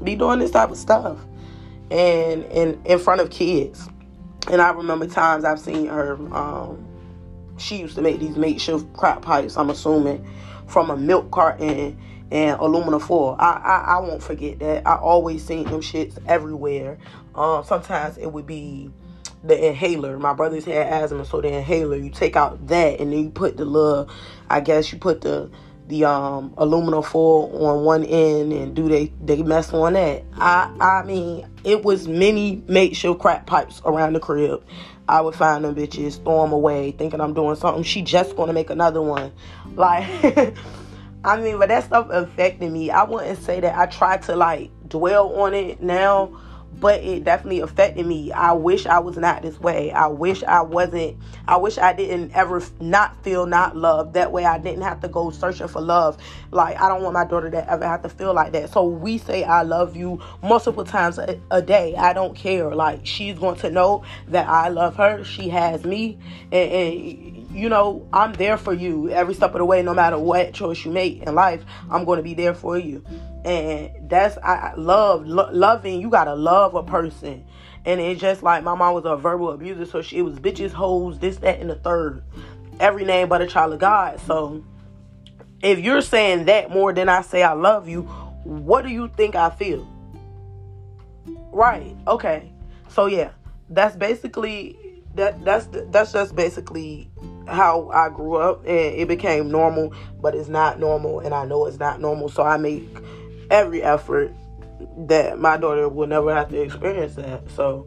be 0.03 0.17
doing 0.17 0.39
this 0.39 0.51
type 0.51 0.71
of 0.71 0.79
stuff, 0.79 1.19
and 1.91 2.45
and 2.45 2.87
in 2.87 2.99
front 2.99 3.21
of 3.21 3.31
kids. 3.31 3.89
And 4.51 4.63
I 4.63 4.71
remember 4.71 5.07
times 5.07 5.45
I've 5.45 5.61
seen 5.61 5.87
her. 5.87 6.15
Um, 6.35 6.87
she 7.59 7.77
used 7.77 7.95
to 7.97 8.03
make 8.03 8.19
these 8.21 8.37
makeshift 8.37 8.91
crack 8.95 9.21
pipes. 9.21 9.57
I'm 9.57 9.69
assuming 9.69 10.27
from 10.67 10.89
a 10.91 10.97
milk 10.97 11.31
carton 11.31 11.99
and 12.31 12.59
aluminum 12.61 13.01
foil. 13.01 13.37
I, 13.39 13.53
I 13.53 13.97
I 13.97 13.99
won't 13.99 14.23
forget 14.23 14.59
that. 14.61 14.87
I 14.87 14.97
always 14.97 15.45
seen 15.45 15.65
them 15.65 15.81
shits 15.81 16.17
everywhere. 16.27 16.99
Um, 17.35 17.65
sometimes 17.65 18.17
it 18.19 18.33
would 18.33 18.47
be 18.47 18.91
the 19.43 19.69
inhaler. 19.69 20.19
My 20.19 20.33
brothers 20.33 20.65
had 20.65 20.87
asthma, 20.87 21.25
so 21.25 21.41
the 21.41 21.49
inhaler, 21.49 21.97
you 21.97 22.11
take 22.11 22.37
out 22.37 22.67
that 22.69 23.01
and 23.01 23.13
then 23.13 23.25
you 23.25 23.31
put 23.31 23.57
the 23.57 23.65
little, 23.65 24.11
I 24.49 24.61
guess 24.61 24.93
you 24.93 24.99
put 24.99 25.23
the 25.23 25.51
the 25.91 26.05
um 26.05 26.55
aluminum 26.57 27.03
foil 27.03 27.67
on 27.67 27.85
one 27.85 28.05
end 28.05 28.53
and 28.53 28.75
do 28.77 28.89
they 28.89 29.13
they 29.23 29.43
mess 29.43 29.73
on 29.75 29.95
that. 29.95 30.25
I 30.35 30.73
I 30.81 31.03
mean 31.05 31.47
it 31.65 31.85
was 31.85 32.07
many 32.07 32.63
makeshift 32.69 33.19
crack 33.19 33.45
pipes 33.47 33.83
around 33.85 34.15
the 34.15 34.21
crib. 34.21 34.65
I 35.09 35.21
would 35.21 35.35
find 35.35 35.65
them 35.65 35.75
bitches, 35.75 36.23
throw 36.23 36.43
them 36.43 36.53
away, 36.53 36.93
thinking 36.93 37.21
I'm 37.21 37.35
doing 37.35 37.57
something. 37.57 37.83
She 37.83 38.03
just 38.03 38.37
gonna 38.37 38.53
make 38.53 38.71
another 38.71 39.03
one. 39.03 39.33
Like 39.77 40.57
I 41.23 41.41
mean, 41.41 41.59
but 41.59 41.69
that 41.69 41.85
stuff 41.85 42.09
affected 42.11 42.73
me. 42.73 42.91
I 42.91 43.05
wouldn't 43.05 43.39
say 43.43 43.61
that 43.61 43.77
I 43.77 43.87
tried 43.87 44.23
to 44.23 44.37
like 44.37 44.71
dwell 44.89 45.41
on 45.41 45.55
it 45.55 45.81
now 45.83 46.41
but 46.81 47.03
it 47.03 47.25
definitely 47.25 47.61
affected 47.61 48.07
me. 48.07 48.33
I 48.33 48.53
wish 48.53 48.87
I 48.87 48.99
was 48.99 49.17
not 49.17 49.43
this 49.43 49.61
way. 49.61 49.93
I 49.93 50.07
wish 50.07 50.43
I 50.43 50.63
wasn't. 50.63 51.19
I 51.47 51.57
wish 51.59 51.79
I 51.79 51.93
didn't 51.93 52.33
ever 52.33 52.63
not 52.81 53.23
feel 53.23 53.47
not 53.47 53.77
loved. 53.77 54.15
That 54.15 54.33
way 54.33 54.45
I 54.45 54.59
didn't 54.59 54.83
have 54.83 55.01
to 55.01 55.09
go 55.09 55.31
searching 55.31 55.69
for 55.69 55.81
love. 55.81 56.17
Like 56.51 56.81
I 56.81 56.89
don't 56.89 57.03
want 57.03 57.15
my 57.15 57.25
daughter 57.25 57.51
to 57.51 57.71
ever 57.71 57.87
have 57.87 58.03
to 58.03 58.09
feel 58.09 58.35
like 58.35 58.53
that. 58.53 58.71
So 58.71 58.85
we 58.87 59.19
say 59.19 59.45
I 59.45 59.63
love 59.63 59.97
you 59.97 60.21
multiple 60.43 60.85
times 60.85 61.19
a, 61.19 61.39
a 61.51 61.61
day. 61.61 61.95
I 61.97 62.13
don't 62.13 62.35
care. 62.35 62.75
Like 62.75 63.07
she's 63.07 63.39
going 63.39 63.57
to 63.57 63.71
know 63.71 64.05
that 64.29 64.49
I 64.49 64.69
love 64.69 64.97
her. 64.97 65.23
She 65.25 65.51
has 65.51 65.85
me, 65.85 66.19
and, 66.51 66.71
and 66.73 67.40
you 67.53 67.69
know, 67.69 68.07
I'm 68.13 68.33
there 68.35 68.57
for 68.57 68.73
you 68.73 69.11
every 69.11 69.35
step 69.35 69.53
of 69.53 69.59
the 69.59 69.65
way, 69.65 69.83
no 69.83 69.95
matter 69.95 70.19
what 70.19 70.55
choice 70.55 70.85
you 70.85 70.93
make 70.93 71.23
in 71.23 71.35
life. 71.35 71.65
I'm 71.91 72.05
going 72.05 72.19
to 72.19 72.23
be 72.23 72.35
there 72.35 72.55
for 72.55 72.79
you, 72.79 73.05
and 73.45 73.91
that's 74.09 74.39
I 74.39 74.75
love 74.77 75.27
lo- 75.27 75.51
loving. 75.53 76.01
You 76.01 76.11
gotta 76.11 76.35
love 76.35 76.75
a 76.75 76.83
person, 76.83 77.45
and 77.85 78.01
it's 78.01 78.21
just 78.21 78.43
like 78.43 78.63
my 78.63 78.75
mom 78.75 78.95
was 78.95 79.05
a 79.05 79.17
verbal 79.17 79.51
abuser, 79.51 79.87
so 79.87 80.03
she 80.03 80.23
was 80.23 80.39
bitches, 80.39 80.71
hoes, 80.71 81.19
this, 81.19 81.39
that, 81.39 81.61
and 81.61 81.71
the 81.71 81.75
third, 81.75 82.23
every 82.79 83.05
name 83.05 83.29
but 83.29 83.43
a 83.43 83.47
child 83.47 83.73
of 83.73 83.81
God. 83.81 84.21
So 84.21 84.65
if 85.63 85.79
you're 85.81 86.03
saying 86.03 86.45
that 86.47 86.71
more 86.71 86.93
than 86.93 87.09
I 87.09 87.23
say 87.23 87.43
I 87.43 87.53
love 87.53 87.89
you, 87.89 88.03
what 88.45 88.83
do 88.83 88.91
you 88.91 89.09
think 89.17 89.35
I 89.35 89.51
feel? 89.51 89.87
Right? 91.53 91.97
Okay. 92.07 92.53
So 92.89 93.07
yeah, 93.07 93.31
that's 93.69 93.97
basically 93.97 94.77
that. 95.15 95.45
That's 95.45 95.69
that's 95.91 96.13
just 96.13 96.35
basically 96.35 97.11
how 97.47 97.91
I 97.91 98.09
grew 98.09 98.37
up 98.37 98.61
and 98.61 98.95
it 98.95 99.09
became 99.09 99.51
normal, 99.51 99.93
but 100.21 100.35
it's 100.35 100.49
not 100.49 100.79
normal 100.79 101.21
and 101.21 101.35
I 101.35 101.45
know 101.45 101.67
it's 101.67 101.79
not 101.79 102.01
normal. 102.01 102.29
So 102.29 102.43
I 102.43 102.57
make 102.57 102.89
every 103.51 103.83
effort 103.83 104.33
that 104.97 105.39
my 105.39 105.57
daughter 105.57 105.89
will 105.89 106.07
never 106.07 106.35
have 106.35 106.49
to 106.51 106.61
experience 106.61 107.15
that. 107.17 107.51
So 107.51 107.87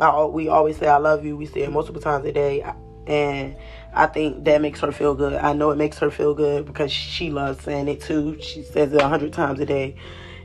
I, 0.00 0.24
we 0.24 0.48
always 0.48 0.76
say 0.76 0.88
I 0.88 0.98
love 0.98 1.24
you. 1.24 1.36
We 1.36 1.46
say 1.46 1.62
it 1.62 1.72
multiple 1.72 2.00
times 2.00 2.24
a 2.26 2.32
day 2.32 2.64
and 3.06 3.56
I 3.94 4.06
think 4.06 4.44
that 4.44 4.60
makes 4.60 4.80
her 4.80 4.92
feel 4.92 5.14
good. 5.14 5.34
I 5.34 5.52
know 5.52 5.70
it 5.70 5.76
makes 5.76 5.98
her 5.98 6.10
feel 6.10 6.34
good 6.34 6.66
because 6.66 6.92
she 6.92 7.30
loves 7.30 7.62
saying 7.62 7.88
it 7.88 8.00
too. 8.00 8.38
She 8.40 8.62
says 8.62 8.92
it 8.92 9.00
a 9.00 9.08
hundred 9.08 9.32
times 9.32 9.60
a 9.60 9.66
day 9.66 9.96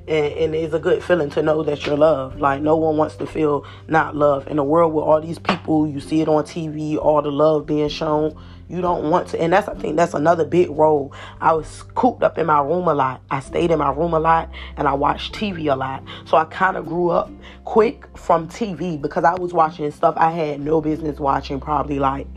and, 0.08 0.34
and 0.34 0.56
it's 0.56 0.74
a 0.74 0.80
good 0.80 1.04
feeling 1.04 1.30
to 1.32 1.42
know 1.42 1.64
that 1.64 1.86
you're 1.86 1.98
loved. 1.98 2.40
Like 2.40 2.62
no 2.62 2.76
one 2.76 2.98
wants 2.98 3.16
to 3.18 3.28
feel 3.28 3.66
not 3.88 4.16
loved 4.16 4.48
in 4.48 4.60
a 4.60 4.64
world 4.64 4.94
with 4.94 5.04
all 5.04 5.22
these 5.22 5.40
people. 5.40 5.88
You 5.88 6.00
see 6.00 6.22
it 6.22 6.28
on 6.28 6.44
TV, 6.44 6.98
all 6.98 7.22
the 7.22 7.32
love 7.32 7.66
being 7.66 7.90
shown. 7.90 8.38
You 8.68 8.80
don't 8.80 9.10
want 9.10 9.28
to, 9.30 9.42
and 9.42 9.52
that's 9.52 9.68
I 9.68 9.74
think 9.74 9.98
that's 9.98 10.14
another 10.14 10.46
big 10.46 10.70
role. 10.70 11.14
I 11.42 11.52
was 11.52 11.84
cooped 11.94 12.24
up 12.24 12.38
in 12.38 12.46
my 12.46 12.62
room 12.62 12.88
a 12.88 12.94
lot. 12.94 13.22
I 13.30 13.42
stayed 13.42 13.70
in 13.70 13.80
my 13.80 13.92
room 13.92 14.14
a 14.14 14.20
lot, 14.20 14.50
and 14.78 14.88
I 14.88 14.94
watched 14.94 15.34
TV 15.34 15.70
a 15.70 15.76
lot. 15.76 16.06
So 16.24 16.38
I 16.38 16.46
kind 16.46 16.78
of 16.78 16.86
grew 16.86 17.10
up 17.10 17.30
quick 17.66 18.06
from 18.18 18.48
TV 18.48 19.02
because 19.02 19.26
I 19.26 19.34
was 19.34 19.52
watching 19.52 19.92
stuff 19.92 20.16
I 20.16 20.32
had 20.32 20.62
no 20.62 20.80
business 20.80 21.20
watching. 21.20 21.60
Probably 21.60 22.00
like 22.00 22.28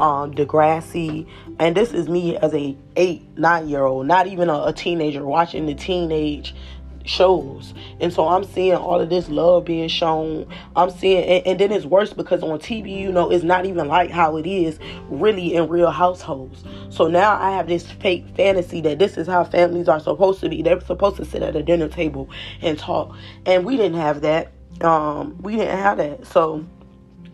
um, 0.00 0.34
Degrassi, 0.34 1.28
and 1.60 1.76
this 1.76 1.92
is 1.92 2.08
me 2.08 2.36
as 2.38 2.52
a 2.54 2.76
eight, 2.96 3.22
nine 3.38 3.68
year 3.68 3.84
old, 3.84 4.08
not 4.08 4.26
even 4.26 4.48
a, 4.48 4.64
a 4.64 4.72
teenager, 4.72 5.24
watching 5.24 5.66
the 5.66 5.76
teenage 5.76 6.56
shows. 7.04 7.74
And 8.00 8.12
so 8.12 8.26
I'm 8.26 8.44
seeing 8.44 8.74
all 8.74 9.00
of 9.00 9.10
this 9.10 9.28
love 9.28 9.64
being 9.64 9.88
shown. 9.88 10.46
I'm 10.74 10.90
seeing, 10.90 11.22
and, 11.24 11.46
and, 11.46 11.60
then 11.60 11.70
it's 11.70 11.84
worse 11.84 12.12
because 12.12 12.42
on 12.42 12.58
TV, 12.58 12.98
you 12.98 13.12
know, 13.12 13.30
it's 13.30 13.44
not 13.44 13.66
even 13.66 13.88
like 13.88 14.10
how 14.10 14.36
it 14.36 14.46
is 14.46 14.78
really 15.08 15.54
in 15.54 15.68
real 15.68 15.90
households. 15.90 16.64
So 16.90 17.06
now 17.06 17.40
I 17.40 17.50
have 17.52 17.68
this 17.68 17.90
fake 17.90 18.26
fantasy 18.36 18.80
that 18.82 18.98
this 18.98 19.16
is 19.16 19.26
how 19.26 19.44
families 19.44 19.88
are 19.88 20.00
supposed 20.00 20.40
to 20.40 20.48
be. 20.48 20.62
They're 20.62 20.80
supposed 20.80 21.16
to 21.16 21.24
sit 21.24 21.42
at 21.42 21.54
a 21.54 21.62
dinner 21.62 21.88
table 21.88 22.28
and 22.62 22.78
talk. 22.78 23.16
And 23.46 23.64
we 23.64 23.76
didn't 23.76 24.00
have 24.00 24.22
that. 24.22 24.52
Um, 24.80 25.40
we 25.40 25.56
didn't 25.56 25.78
have 25.78 25.98
that. 25.98 26.26
So 26.26 26.64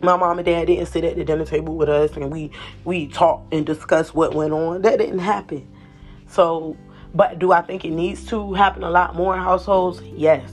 my 0.01 0.15
mom 0.15 0.39
and 0.39 0.45
dad 0.45 0.65
didn't 0.65 0.87
sit 0.87 1.03
at 1.03 1.15
the 1.15 1.23
dinner 1.23 1.45
table 1.45 1.75
with 1.75 1.89
us 1.89 2.15
and 2.15 2.31
we 2.31 2.51
we 2.85 3.07
talked 3.07 3.53
and 3.53 3.65
discussed 3.65 4.13
what 4.13 4.33
went 4.33 4.53
on. 4.53 4.81
That 4.81 4.99
didn't 4.99 5.19
happen. 5.19 5.67
So 6.27 6.77
but 7.13 7.39
do 7.39 7.51
I 7.51 7.61
think 7.61 7.85
it 7.85 7.91
needs 7.91 8.25
to 8.27 8.53
happen 8.53 8.83
a 8.83 8.89
lot 8.89 9.15
more 9.15 9.35
in 9.35 9.41
households? 9.41 10.01
Yes. 10.01 10.51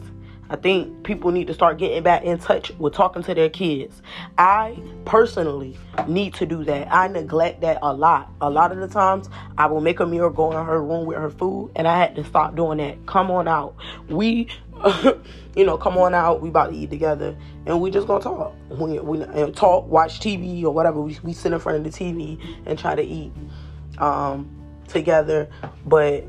I 0.51 0.57
think 0.57 1.05
people 1.05 1.31
need 1.31 1.47
to 1.49 1.55
start 1.55 1.79
getting 1.79 2.03
back 2.03 2.25
in 2.25 2.39
touch 2.39 2.71
with 2.79 2.95
talking 2.95 3.23
to 3.25 3.35
their 3.35 3.51
kids. 3.51 4.01
I 4.39 4.79
personally 5.05 5.77
need 6.07 6.35
to 6.35 6.47
do 6.47 6.65
that. 6.65 6.91
I 6.91 7.07
neglect 7.09 7.61
that 7.61 7.79
a 7.83 7.93
lot. 7.93 8.31
A 8.41 8.49
lot 8.49 8.73
of 8.73 8.79
the 8.79 8.89
times, 8.89 9.29
I 9.59 9.67
will 9.67 9.83
make 9.83 10.01
a 10.01 10.07
meal, 10.07 10.31
go 10.31 10.51
in 10.51 10.65
her 10.65 10.83
room 10.83 11.05
with 11.05 11.19
her 11.19 11.29
food, 11.29 11.73
and 11.77 11.87
I 11.87 11.99
had 11.99 12.17
to 12.17 12.25
stop 12.25 12.57
doing 12.57 12.79
that. 12.79 13.05
Come 13.05 13.31
on 13.31 13.47
out. 13.47 13.77
We, 14.09 14.49
you 15.55 15.67
know, 15.67 15.77
come 15.77 15.99
on 15.99 16.15
out. 16.15 16.41
We 16.41 16.49
about 16.49 16.71
to 16.71 16.77
eat 16.77 16.89
together, 16.89 17.37
and 17.67 17.83
we 17.83 17.91
just 17.91 18.07
gonna 18.07 18.25
talk. 18.25 18.55
We, 18.71 18.99
we 19.01 19.19
talk, 19.53 19.87
watch 19.87 20.19
TV 20.19 20.63
or 20.63 20.71
whatever. 20.71 21.03
We, 21.03 21.19
we 21.23 21.35
sit 21.35 21.53
in 21.53 21.59
front 21.59 21.77
of 21.77 21.85
the 21.85 21.91
TV 21.91 22.43
and 22.65 22.79
try 22.79 22.95
to 22.95 23.03
eat. 23.03 23.33
Um, 23.99 24.58
together, 24.89 25.49
but 25.87 26.25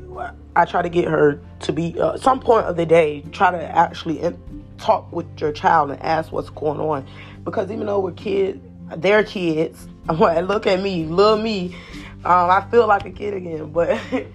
I 0.56 0.64
try 0.64 0.82
to 0.82 0.88
get 0.88 1.08
her 1.08 1.40
to 1.60 1.72
be 1.72 1.98
uh, 1.98 2.16
some 2.16 2.40
point 2.40 2.66
of 2.66 2.76
the 2.76 2.86
day 2.86 3.22
try 3.32 3.50
to 3.50 3.62
actually 3.62 4.20
in, 4.20 4.64
talk 4.78 5.10
with 5.12 5.26
your 5.40 5.52
child 5.52 5.90
and 5.90 6.00
ask 6.02 6.32
what's 6.32 6.50
going 6.50 6.80
on 6.80 7.06
because 7.44 7.70
even 7.70 7.86
though 7.86 8.00
we're 8.00 8.12
kids, 8.12 8.60
they're 8.96 9.24
kids. 9.24 9.88
I'm 10.08 10.18
like, 10.18 10.46
Look 10.46 10.66
at 10.66 10.80
me, 10.80 11.04
little 11.04 11.38
me. 11.38 11.76
Um, 12.24 12.50
I 12.50 12.66
feel 12.70 12.86
like 12.86 13.06
a 13.06 13.10
kid 13.10 13.34
again, 13.34 13.72
but 13.72 13.98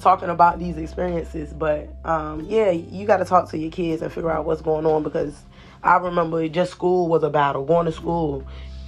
talking 0.00 0.28
about 0.28 0.58
these 0.58 0.76
experiences. 0.76 1.52
But 1.52 1.88
um, 2.04 2.46
yeah, 2.48 2.70
you 2.70 3.06
got 3.06 3.18
to 3.18 3.24
talk 3.24 3.50
to 3.50 3.58
your 3.58 3.70
kids 3.70 4.02
and 4.02 4.12
figure 4.12 4.30
out 4.30 4.44
what's 4.44 4.62
going 4.62 4.86
on 4.86 5.02
because 5.02 5.42
I 5.82 5.96
remember 5.96 6.46
just 6.48 6.72
school 6.72 7.08
was 7.08 7.22
a 7.22 7.30
battle. 7.30 7.64
Going 7.64 7.86
to 7.86 7.92
school, 7.92 8.46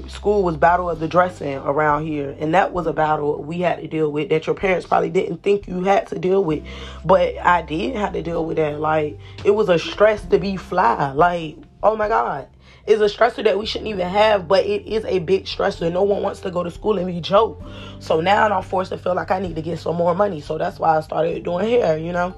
school 0.08 0.42
was 0.42 0.56
battle 0.56 0.88
of 0.88 1.00
the 1.00 1.08
dressing 1.08 1.58
around 1.58 2.06
here 2.06 2.34
and 2.40 2.54
that 2.54 2.72
was 2.72 2.86
a 2.86 2.92
battle 2.92 3.42
we 3.42 3.60
had 3.60 3.80
to 3.80 3.86
deal 3.86 4.10
with 4.10 4.30
that 4.30 4.46
your 4.46 4.54
parents 4.54 4.86
probably 4.86 5.10
didn't 5.10 5.42
think 5.42 5.68
you 5.68 5.84
had 5.84 6.06
to 6.06 6.18
deal 6.18 6.42
with 6.42 6.64
but 7.04 7.36
i 7.38 7.62
did 7.62 7.94
have 7.94 8.12
to 8.12 8.22
deal 8.22 8.44
with 8.44 8.56
that 8.56 8.80
like 8.80 9.18
it 9.44 9.50
was 9.50 9.68
a 9.68 9.78
stress 9.78 10.24
to 10.24 10.38
be 10.38 10.56
fly 10.56 11.12
like 11.12 11.56
oh 11.82 11.94
my 11.94 12.08
god 12.08 12.48
it's 12.86 13.00
a 13.00 13.16
stressor 13.16 13.44
that 13.44 13.58
we 13.58 13.66
shouldn't 13.66 13.88
even 13.88 14.08
have 14.08 14.48
but 14.48 14.64
it 14.64 14.86
is 14.86 15.04
a 15.04 15.18
big 15.20 15.44
stressor 15.44 15.92
no 15.92 16.02
one 16.02 16.22
wants 16.22 16.40
to 16.40 16.50
go 16.50 16.62
to 16.62 16.70
school 16.70 16.98
and 16.98 17.06
be 17.06 17.20
joke 17.20 17.62
so 18.00 18.20
now 18.20 18.48
i'm 18.48 18.62
forced 18.62 18.90
to 18.90 18.98
feel 18.98 19.14
like 19.14 19.30
i 19.30 19.38
need 19.38 19.54
to 19.54 19.62
get 19.62 19.78
some 19.78 19.96
more 19.96 20.14
money 20.14 20.40
so 20.40 20.58
that's 20.58 20.78
why 20.78 20.96
i 20.96 21.00
started 21.00 21.42
doing 21.44 21.68
hair 21.68 21.96
you 21.96 22.12
know 22.12 22.34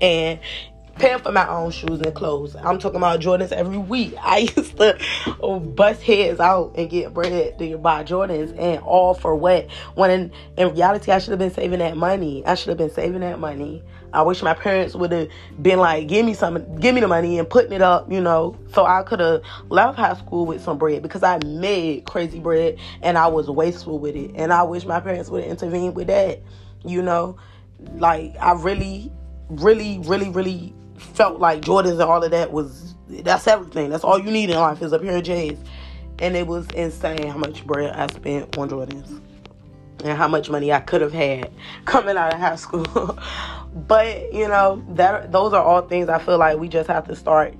and 0.00 0.38
paying 0.98 1.18
for 1.18 1.32
my 1.32 1.48
own 1.48 1.70
shoes 1.70 2.00
and 2.00 2.14
clothes. 2.14 2.56
I'm 2.56 2.78
talking 2.78 2.96
about 2.96 3.20
Jordans 3.20 3.52
every 3.52 3.78
week. 3.78 4.14
I 4.20 4.50
used 4.56 4.76
to 4.76 4.98
bust 5.74 6.02
heads 6.02 6.40
out 6.40 6.74
and 6.76 6.90
get 6.90 7.14
bread 7.14 7.58
to 7.58 7.78
buy 7.78 8.04
Jordans 8.04 8.56
and 8.58 8.82
all 8.82 9.14
for 9.14 9.34
what? 9.34 9.70
When 9.94 10.10
in, 10.10 10.32
in 10.56 10.74
reality, 10.74 11.12
I 11.12 11.18
should 11.18 11.30
have 11.30 11.38
been 11.38 11.52
saving 11.52 11.78
that 11.78 11.96
money. 11.96 12.44
I 12.44 12.54
should 12.54 12.68
have 12.68 12.78
been 12.78 12.90
saving 12.90 13.20
that 13.20 13.38
money. 13.38 13.82
I 14.12 14.22
wish 14.22 14.42
my 14.42 14.54
parents 14.54 14.94
would 14.94 15.12
have 15.12 15.28
been 15.60 15.78
like, 15.78 16.08
give 16.08 16.24
me 16.24 16.34
some, 16.34 16.76
give 16.80 16.94
me 16.94 17.00
the 17.00 17.08
money 17.08 17.38
and 17.38 17.48
putting 17.48 17.72
it 17.72 17.82
up, 17.82 18.10
you 18.10 18.20
know, 18.20 18.56
so 18.72 18.86
I 18.86 19.02
could 19.02 19.20
have 19.20 19.42
left 19.68 19.98
high 19.98 20.14
school 20.14 20.46
with 20.46 20.62
some 20.62 20.78
bread 20.78 21.02
because 21.02 21.22
I 21.22 21.38
made 21.44 22.06
crazy 22.06 22.40
bread 22.40 22.78
and 23.02 23.18
I 23.18 23.26
was 23.26 23.48
wasteful 23.50 23.98
with 23.98 24.16
it. 24.16 24.32
And 24.34 24.52
I 24.52 24.62
wish 24.62 24.84
my 24.84 25.00
parents 25.00 25.28
would 25.30 25.42
have 25.42 25.50
intervened 25.50 25.94
with 25.94 26.06
that, 26.06 26.40
you 26.84 27.02
know, 27.02 27.36
like 27.94 28.34
I 28.40 28.52
really, 28.52 29.12
really, 29.48 29.98
really, 30.00 30.30
really 30.30 30.74
felt 30.96 31.38
like 31.38 31.62
Jordans 31.62 31.92
and 31.92 32.02
all 32.02 32.22
of 32.22 32.30
that 32.30 32.52
was 32.52 32.94
that's 33.08 33.46
everything. 33.46 33.90
That's 33.90 34.04
all 34.04 34.18
you 34.18 34.30
need 34.30 34.50
in 34.50 34.56
life 34.56 34.82
is 34.82 34.92
a 34.92 34.98
pair 34.98 35.16
of 35.16 35.22
J's. 35.22 35.58
And 36.20 36.36
it 36.36 36.46
was 36.46 36.66
insane 36.70 37.28
how 37.28 37.38
much 37.38 37.64
bread 37.64 37.94
I 37.94 38.06
spent 38.08 38.58
on 38.58 38.68
Jordans 38.68 39.20
and 40.04 40.16
how 40.16 40.28
much 40.28 40.50
money 40.50 40.72
I 40.72 40.80
could 40.80 41.00
have 41.00 41.12
had 41.12 41.50
coming 41.84 42.16
out 42.16 42.34
of 42.34 42.40
high 42.40 42.56
school. 42.56 43.18
but 43.74 44.32
you 44.32 44.48
know 44.48 44.84
that 44.90 45.32
those 45.32 45.52
are 45.52 45.62
all 45.62 45.82
things 45.82 46.08
I 46.08 46.18
feel 46.18 46.38
like 46.38 46.58
we 46.58 46.68
just 46.68 46.88
have 46.88 47.06
to 47.08 47.16
start 47.16 47.54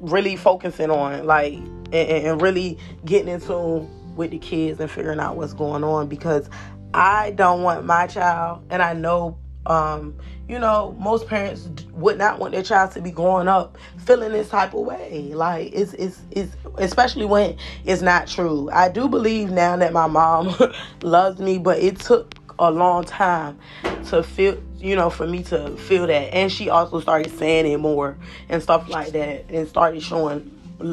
really 0.00 0.36
focusing 0.36 0.90
on, 0.90 1.26
like 1.26 1.54
and, 1.54 1.94
and 1.94 2.42
really 2.42 2.78
getting 3.04 3.28
into 3.28 3.88
with 4.16 4.30
the 4.30 4.38
kids 4.38 4.80
and 4.80 4.90
figuring 4.90 5.20
out 5.20 5.36
what's 5.36 5.54
going 5.54 5.84
on 5.84 6.08
because 6.08 6.48
I 6.92 7.30
don't 7.30 7.62
want 7.62 7.84
my 7.84 8.06
child, 8.06 8.64
and 8.70 8.82
I 8.82 8.94
know 8.94 9.38
um, 9.66 10.14
you 10.48 10.58
know, 10.58 10.96
most 10.98 11.26
parents 11.26 11.68
would 11.92 12.18
not 12.18 12.38
want 12.38 12.52
their 12.52 12.62
child 12.62 12.92
to 12.92 13.00
be 13.00 13.10
growing 13.10 13.46
up 13.46 13.76
feeling 13.98 14.32
this 14.32 14.48
type 14.48 14.74
of 14.74 14.80
way. 14.80 15.32
Like 15.34 15.72
it's 15.72 15.92
it's 15.94 16.20
it's 16.30 16.56
especially 16.78 17.26
when 17.26 17.56
it's 17.84 18.02
not 18.02 18.26
true. 18.26 18.68
I 18.72 18.88
do 18.88 19.08
believe 19.08 19.50
now 19.50 19.76
that 19.76 19.92
my 19.92 20.06
mom 20.06 20.54
loves 21.02 21.40
me, 21.40 21.58
but 21.58 21.78
it 21.78 22.00
took 22.00 22.34
a 22.58 22.70
long 22.70 23.04
time 23.04 23.58
to 24.06 24.22
feel 24.22 24.60
you 24.78 24.94
know 24.94 25.10
for 25.10 25.26
me 25.26 25.42
to 25.42 25.76
feel 25.76 26.06
that 26.06 26.34
and 26.34 26.52
she 26.52 26.68
also 26.68 27.00
started 27.00 27.30
saying 27.38 27.66
it 27.66 27.78
more 27.78 28.16
and 28.48 28.62
stuff 28.62 28.88
like 28.88 29.12
that 29.12 29.46
and 29.48 29.66
started 29.66 30.02
showing 30.02 30.50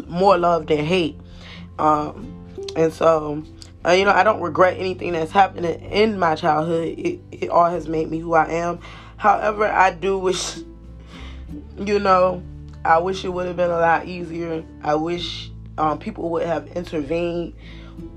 more 0.07 0.37
love 0.37 0.67
than 0.67 0.83
hate 0.83 1.17
um 1.77 2.33
and 2.75 2.93
so 2.93 3.43
uh, 3.87 3.91
you 3.91 4.03
know, 4.03 4.11
I 4.11 4.23
don't 4.23 4.41
regret 4.41 4.77
anything 4.77 5.13
that's 5.13 5.31
happened 5.31 5.65
in 5.65 6.19
my 6.19 6.35
childhood. 6.35 6.99
It, 6.99 7.19
it 7.31 7.49
all 7.49 7.69
has 7.69 7.87
made 7.87 8.11
me 8.11 8.19
who 8.19 8.33
I 8.33 8.49
am. 8.49 8.79
However, 9.15 9.65
I 9.65 9.91
do 9.91 10.17
wish, 10.17 10.57
you 11.77 11.99
know, 11.99 12.43
I 12.83 12.97
wish 12.97 13.23
it 13.23 13.29
would 13.29 13.47
have 13.47 13.55
been 13.55 13.69
a 13.69 13.79
lot 13.79 14.05
easier. 14.05 14.65
I 14.83 14.95
wish 14.95 15.51
um, 15.77 15.99
people 15.99 16.29
would 16.31 16.45
have 16.45 16.67
intervened. 16.75 17.53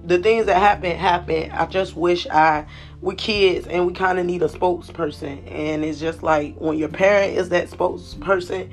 The 0.05 0.19
things 0.19 0.47
that 0.47 0.57
happened 0.57 0.99
happened. 0.99 1.53
I 1.53 1.67
just 1.67 1.95
wish 1.95 2.27
I, 2.27 2.67
we 3.01 3.15
kids, 3.15 3.67
and 3.69 3.87
we 3.87 3.93
kind 3.93 4.19
of 4.19 4.27
need 4.27 4.43
a 4.43 4.49
spokesperson. 4.49 5.51
And 5.51 5.85
it's 5.85 6.01
just 6.01 6.23
like 6.23 6.57
when 6.57 6.79
your 6.79 6.89
parent 6.89 7.37
is 7.37 7.49
that 7.51 7.69
spokesperson, 7.69 8.73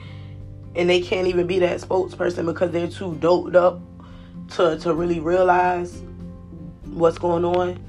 and 0.76 0.90
they 0.90 1.02
can't 1.02 1.28
even 1.28 1.46
be 1.46 1.60
that 1.60 1.80
spokesperson 1.80 2.46
because 2.46 2.72
they're 2.72 2.88
too 2.88 3.16
doped 3.16 3.56
up 3.56 3.82
to 4.50 4.78
to 4.80 4.94
really 4.94 5.20
realize 5.20 6.02
what's 6.98 7.18
going 7.18 7.46
on, 7.46 7.84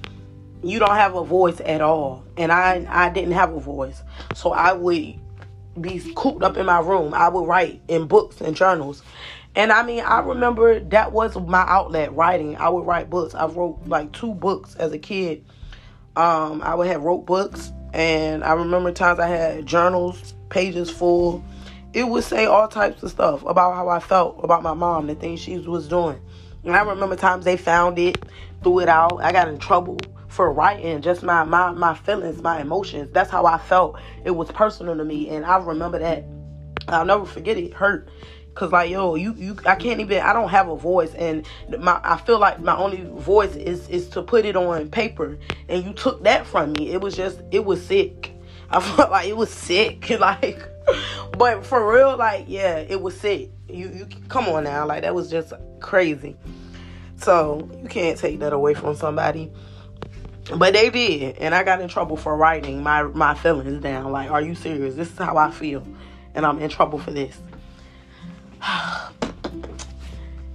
you 0.63 0.79
don't 0.79 0.97
have 0.97 1.15
a 1.15 1.25
voice 1.25 1.61
at 1.65 1.81
all. 1.81 2.25
And 2.37 2.53
I 2.53 2.87
I 2.89 3.11
didn't 3.11 3.33
have 3.33 3.53
a 3.53 3.61
voice. 3.61 4.03
So 4.35 4.53
I 4.53 4.73
would 4.73 5.19
be 5.81 6.13
cooped 6.15 6.43
up 6.43 6.57
in 6.57 6.67
my 6.67 6.81
room. 6.81 7.15
I 7.15 7.29
would 7.29 7.47
write 7.47 7.83
in 7.89 8.07
books 8.07 8.41
and 8.41 8.57
journals. 8.57 9.03
And 9.55 9.73
I 9.73 9.83
mean, 9.83 10.05
I 10.05 10.21
remember 10.21 10.79
that 10.79 11.13
was 11.13 11.37
my 11.37 11.65
outlet, 11.67 12.15
writing. 12.15 12.57
I 12.57 12.69
would 12.69 12.87
write 12.87 13.11
books. 13.11 13.35
I 13.35 13.47
wrote 13.47 13.81
like 13.87 14.13
two 14.13 14.35
books 14.35 14.75
as 14.77 14.93
a 14.93 14.99
kid. 14.99 15.45
Um, 16.17 16.63
I 16.63 16.75
would 16.75 16.89
have 16.89 17.03
wrote 17.03 17.27
books, 17.27 17.73
and 17.93 18.43
I 18.43 18.53
remember 18.53 18.91
times 18.93 19.21
I 19.21 19.29
had 19.29 19.67
journals, 19.67 20.35
pages 20.49 20.91
full. 20.91 21.45
It 21.93 22.09
would 22.09 22.25
say 22.25 22.47
all 22.47 22.69
types 22.69 23.03
of 23.03 23.11
stuff 23.11 23.45
about 23.45 23.75
how 23.75 23.89
I 23.89 24.01
felt 24.01 24.41
about 24.43 24.63
my 24.63 24.75
mom, 24.75 25.07
the 25.07 25.15
things 25.15 25.41
she 25.41 25.59
was 25.59 25.89
doing. 25.89 26.21
And 26.69 26.77
I 26.77 26.83
remember 26.83 27.17
times 27.17 27.47
they 27.47 27.57
found 27.57 27.99
it, 27.99 28.23
threw 28.63 28.81
it 28.81 28.91
out. 28.91 29.23
I 29.23 29.33
got 29.33 29.49
in 29.49 29.57
trouble 29.57 29.99
for 30.29 30.53
writing 30.53 31.01
just 31.01 31.23
my 31.23 31.43
my 31.43 31.71
my 31.71 31.95
feelings, 31.95 32.43
my 32.43 32.61
emotions. 32.61 33.11
That's 33.15 33.31
how 33.31 33.47
I 33.47 33.57
felt. 33.57 33.99
It 34.23 34.33
was 34.33 34.53
personal 34.53 34.95
to 34.95 35.03
me, 35.03 35.31
and 35.31 35.47
I 35.47 35.57
remember 35.57 35.99
that. 35.99 36.27
I'll 36.87 37.07
never 37.07 37.25
forget 37.25 37.57
it. 37.57 37.73
Hurt. 37.73 38.11
Cause 38.55 38.71
like 38.71 38.91
yo, 38.91 39.15
you 39.15 39.33
you 39.35 39.57
I 39.65 39.77
can't 39.77 39.99
even 40.01 40.21
I 40.21 40.35
don't 40.35 40.51
have 40.51 40.69
a 40.69 40.77
voice 40.77 41.15
and 41.15 41.47
my 41.79 42.01
I 42.05 42.19
feel 42.19 42.39
like 42.39 42.61
my 42.61 42.77
only 42.77 43.03
voice 43.03 43.57
is 43.57 43.89
is 43.89 44.11
to 44.11 44.23
put 44.23 44.45
it 44.45 44.55
on 44.55 44.91
paper 44.91 45.39
and 45.71 45.83
you 45.83 45.95
took 45.95 46.23
that 46.25 46.47
from 46.47 46.73
me. 46.73 46.91
It 46.91 47.01
was 47.01 47.17
just 47.17 47.41
it 47.51 47.65
was 47.65 47.83
sick. 47.83 48.35
I 48.71 48.81
felt 48.81 49.11
like 49.11 49.27
it 49.27 49.37
was 49.39 49.51
sick. 49.51 50.11
Like 50.19 50.69
but 51.39 51.65
for 51.65 51.95
real, 51.95 52.17
like 52.19 52.45
yeah, 52.47 52.77
it 52.77 53.01
was 53.01 53.19
sick. 53.19 53.53
You 53.69 53.89
you 53.89 54.09
come 54.29 54.49
on 54.49 54.65
now, 54.65 54.87
like 54.87 55.03
that 55.03 55.15
was 55.15 55.31
just 55.31 55.53
crazy. 55.81 56.37
So 57.17 57.69
you 57.83 57.89
can't 57.89 58.19
take 58.19 58.39
that 58.41 58.53
away 58.53 58.75
from 58.75 58.95
somebody. 58.95 59.51
But 60.57 60.73
they 60.73 60.89
did, 60.89 61.37
and 61.39 61.55
I 61.55 61.63
got 61.63 61.81
in 61.81 61.89
trouble 61.89 62.17
for 62.17 62.37
writing 62.37 62.83
my 62.83 63.03
my 63.03 63.35
feelings 63.35 63.83
down. 63.83 64.13
Like, 64.13 64.31
are 64.31 64.41
you 64.41 64.55
serious? 64.55 64.95
This 64.95 65.11
is 65.11 65.19
how 65.19 65.37
I 65.37 65.51
feel, 65.51 65.87
and 66.35 66.47
I'm 66.47 66.59
in 66.61 66.71
trouble 66.71 66.99
for 66.99 67.11
this. 67.11 67.37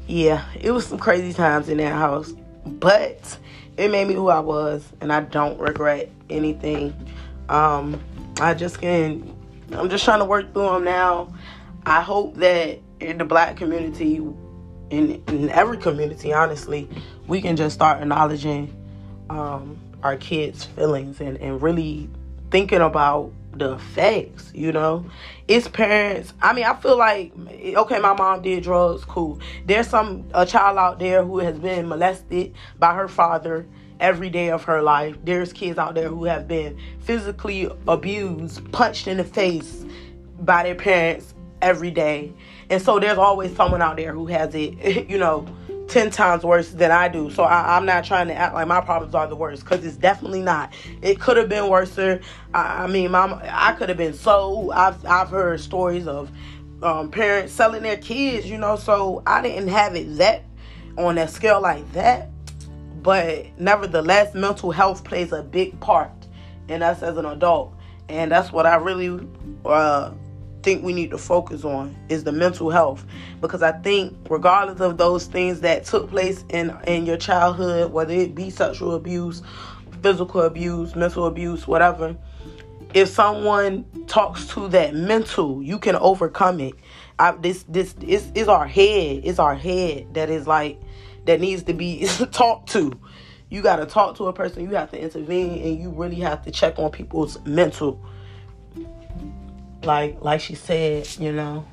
yeah, 0.07 0.45
it 0.59 0.71
was 0.71 0.87
some 0.87 0.97
crazy 0.97 1.33
times 1.33 1.69
in 1.69 1.77
that 1.77 1.93
house, 1.93 2.33
but 2.65 3.37
it 3.77 3.91
made 3.91 4.07
me 4.07 4.15
who 4.15 4.29
I 4.29 4.39
was, 4.39 4.91
and 4.99 5.13
I 5.13 5.21
don't 5.21 5.59
regret 5.59 6.09
anything. 6.29 6.95
Um, 7.49 8.01
I 8.39 8.55
just 8.55 8.81
can 8.81 9.33
I'm 9.75 9.89
just 9.89 10.03
trying 10.03 10.19
to 10.19 10.25
work 10.25 10.53
through 10.53 10.69
them 10.71 10.83
now. 10.83 11.33
I 11.85 12.01
hope 12.01 12.35
that 12.35 12.79
in 13.03 13.17
the 13.17 13.25
black 13.25 13.57
community, 13.57 14.15
in, 14.89 15.23
in 15.27 15.49
every 15.49 15.77
community, 15.77 16.33
honestly, 16.33 16.87
we 17.27 17.41
can 17.41 17.55
just 17.55 17.75
start 17.75 18.01
acknowledging 18.01 18.73
um, 19.29 19.77
our 20.01 20.17
kids' 20.17 20.65
feelings 20.65 21.19
and, 21.19 21.37
and 21.37 21.61
really 21.61 22.09
thinking 22.51 22.81
about 22.81 23.31
the 23.53 23.73
effects, 23.73 24.51
you 24.53 24.71
know. 24.71 25.05
It's 25.47 25.67
parents. 25.67 26.33
I 26.41 26.53
mean, 26.53 26.65
I 26.65 26.75
feel 26.75 26.97
like 26.97 27.33
okay, 27.37 27.99
my 27.99 28.13
mom 28.13 28.41
did 28.41 28.63
drugs, 28.63 29.05
cool. 29.05 29.39
There's 29.65 29.87
some 29.87 30.25
a 30.33 30.45
child 30.45 30.77
out 30.77 30.99
there 30.99 31.23
who 31.23 31.39
has 31.39 31.59
been 31.59 31.87
molested 31.87 32.53
by 32.79 32.93
her 32.95 33.07
father 33.07 33.65
every 33.99 34.29
day 34.29 34.49
of 34.49 34.63
her 34.63 34.81
life. 34.81 35.17
There's 35.23 35.53
kids 35.53 35.77
out 35.77 35.95
there 35.95 36.09
who 36.09 36.25
have 36.25 36.47
been 36.47 36.77
physically 37.01 37.69
abused, 37.87 38.71
punched 38.71 39.07
in 39.07 39.17
the 39.17 39.23
face 39.23 39.85
by 40.39 40.63
their 40.63 40.75
parents 40.75 41.33
every 41.61 41.91
day. 41.91 42.33
And 42.69 42.81
so 42.81 42.99
there's 42.99 43.17
always 43.17 43.55
someone 43.55 43.81
out 43.81 43.97
there 43.97 44.13
who 44.13 44.27
has 44.27 44.53
it, 44.55 45.09
you 45.09 45.17
know, 45.17 45.47
10 45.87 46.09
times 46.09 46.43
worse 46.43 46.71
than 46.71 46.91
I 46.91 47.07
do. 47.07 47.29
So 47.29 47.43
I, 47.43 47.77
am 47.77 47.85
not 47.85 48.05
trying 48.05 48.27
to 48.27 48.33
act 48.33 48.53
like 48.53 48.67
my 48.67 48.81
problems 48.81 49.13
are 49.13 49.27
the 49.27 49.35
worst 49.35 49.63
because 49.63 49.85
it's 49.85 49.97
definitely 49.97 50.41
not. 50.41 50.73
It 51.01 51.19
could 51.19 51.37
have 51.37 51.49
been 51.49 51.69
worse. 51.69 51.97
I, 51.99 52.19
I 52.53 52.87
mean, 52.87 53.13
I 53.13 53.75
could 53.77 53.89
have 53.89 53.97
been 53.97 54.13
so. 54.13 54.71
I've, 54.71 55.05
I've 55.05 55.29
heard 55.29 55.59
stories 55.59 56.07
of 56.07 56.31
um, 56.81 57.11
parents 57.11 57.53
selling 57.53 57.83
their 57.83 57.97
kids, 57.97 58.49
you 58.49 58.57
know, 58.57 58.75
so 58.75 59.23
I 59.25 59.41
didn't 59.41 59.69
have 59.69 59.95
it 59.95 60.17
that 60.17 60.43
on 60.97 61.17
a 61.17 61.27
scale 61.27 61.61
like 61.61 61.91
that. 61.93 62.29
But 63.01 63.47
nevertheless, 63.59 64.33
mental 64.33 64.71
health 64.71 65.03
plays 65.03 65.31
a 65.31 65.43
big 65.43 65.77
part 65.79 66.11
in 66.69 66.81
us 66.81 67.03
as 67.03 67.17
an 67.17 67.25
adult. 67.25 67.73
And 68.09 68.31
that's 68.31 68.51
what 68.51 68.65
I 68.65 68.75
really 68.75 69.27
uh, 69.65 70.11
think 70.63 70.83
we 70.83 70.93
need 70.93 71.11
to 71.11 71.17
focus 71.17 71.63
on 71.63 71.95
is 72.09 72.23
the 72.23 72.31
mental 72.31 72.69
health. 72.69 73.05
Because 73.41 73.61
I 73.61 73.73
think 73.73 74.15
regardless 74.29 74.79
of 74.79 74.97
those 74.97 75.27
things 75.27 75.61
that 75.61 75.83
took 75.85 76.09
place 76.09 76.43
in 76.49 76.75
in 76.87 77.05
your 77.05 77.17
childhood 77.17 77.91
whether 77.91 78.13
it 78.13 78.33
be 78.33 78.49
sexual 78.49 78.95
abuse 78.95 79.43
physical 80.01 80.41
abuse 80.41 80.95
mental 80.95 81.25
abuse 81.25 81.67
whatever 81.67 82.15
if 82.93 83.09
someone 83.09 83.85
talks 84.07 84.47
to 84.47 84.67
that 84.69 84.93
mental 84.95 85.61
you 85.61 85.77
can 85.77 85.95
overcome 85.95 86.59
it. 86.59 86.73
I, 87.19 87.31
this 87.31 87.63
this 87.67 87.93
is 88.01 88.31
is 88.33 88.47
our 88.47 88.67
head 88.67 89.21
it's 89.23 89.39
our 89.39 89.55
head 89.55 90.13
that 90.13 90.29
is 90.29 90.47
like 90.47 90.79
that 91.25 91.39
needs 91.39 91.63
to 91.63 91.73
be 91.73 92.07
talked 92.31 92.69
to. 92.71 92.91
You 93.49 93.61
got 93.61 93.75
to 93.75 93.85
talk 93.85 94.17
to 94.17 94.25
a 94.25 94.33
person 94.33 94.63
you 94.63 94.75
have 94.75 94.89
to 94.91 94.99
intervene 94.99 95.61
and 95.61 95.79
you 95.79 95.89
really 95.91 96.15
have 96.15 96.43
to 96.43 96.51
check 96.51 96.79
on 96.79 96.89
people's 96.89 97.39
mental 97.45 97.99
like 99.85 100.21
like 100.21 100.41
she 100.41 100.55
said, 100.55 101.07
you 101.19 101.31
know, 101.31 101.65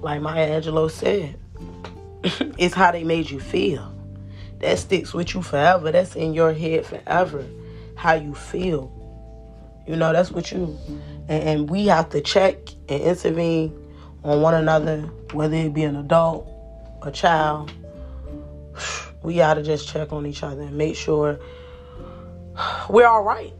like 0.00 0.20
Maya 0.20 0.60
Angelou 0.60 0.90
said, 0.90 1.38
it's 2.58 2.74
how 2.74 2.92
they 2.92 3.04
made 3.04 3.30
you 3.30 3.40
feel. 3.40 3.92
That 4.60 4.78
sticks 4.78 5.12
with 5.12 5.34
you 5.34 5.42
forever. 5.42 5.90
That's 5.90 6.14
in 6.14 6.34
your 6.34 6.52
head 6.52 6.86
forever. 6.86 7.44
How 7.96 8.14
you 8.14 8.34
feel. 8.34 8.90
You 9.86 9.96
know, 9.96 10.12
that's 10.12 10.30
what 10.30 10.52
you 10.52 10.78
and, 11.28 11.42
and 11.42 11.70
we 11.70 11.86
have 11.86 12.10
to 12.10 12.20
check 12.20 12.56
and 12.88 13.02
intervene 13.02 13.76
on 14.24 14.40
one 14.40 14.54
another, 14.54 15.00
whether 15.32 15.56
it 15.56 15.74
be 15.74 15.82
an 15.84 15.96
adult, 15.96 16.48
a 17.02 17.10
child. 17.10 17.72
We 19.22 19.36
gotta 19.36 19.62
just 19.62 19.86
check 19.86 20.12
on 20.12 20.26
each 20.26 20.42
other 20.42 20.62
and 20.62 20.76
make 20.76 20.96
sure 20.96 21.38
we're 22.88 23.06
all 23.06 23.22
right. 23.22 23.52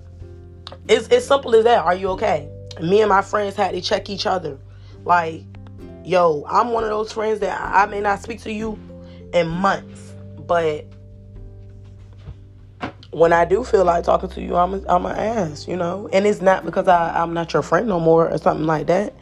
It's 0.89 1.07
as 1.07 1.25
simple 1.25 1.55
as 1.55 1.63
that. 1.63 1.85
Are 1.85 1.95
you 1.95 2.09
okay? 2.09 2.49
Me 2.81 3.01
and 3.01 3.09
my 3.09 3.23
friends 3.23 3.57
had 3.57 3.73
to 3.73 3.81
check 3.81 4.09
each 4.09 4.27
other. 4.27 4.59
Like, 5.05 5.43
yo, 6.05 6.45
I'm 6.49 6.71
one 6.71 6.85
of 6.85 6.91
those 6.91 7.13
friends 7.13 7.41
that 7.41 7.61
I 7.61 7.87
may 7.87 8.01
not 8.01 8.23
speak 8.23 8.41
to 8.43 8.53
you 8.53 8.79
in 9.33 9.49
months, 9.49 10.15
but 10.47 10.87
when 13.11 13.33
I 13.33 13.45
do 13.45 13.63
feel 13.63 13.85
like 13.85 14.05
talking 14.05 14.31
to 14.31 14.41
you, 14.41 14.57
I'm 14.57 14.85
I'm 14.89 15.05
a 15.07 15.11
ass, 15.11 15.69
you 15.69 15.77
know. 15.77 16.09
And 16.13 16.27
it's 16.27 16.41
not 16.41 16.65
because 16.65 16.89
I, 16.89 17.21
I'm 17.21 17.35
not 17.35 17.53
your 17.53 17.63
friend 17.63 17.87
no 17.87 18.01
more 18.01 18.31
or 18.31 18.39
something 18.39 18.67
like 18.67 18.87
that. 18.87 19.15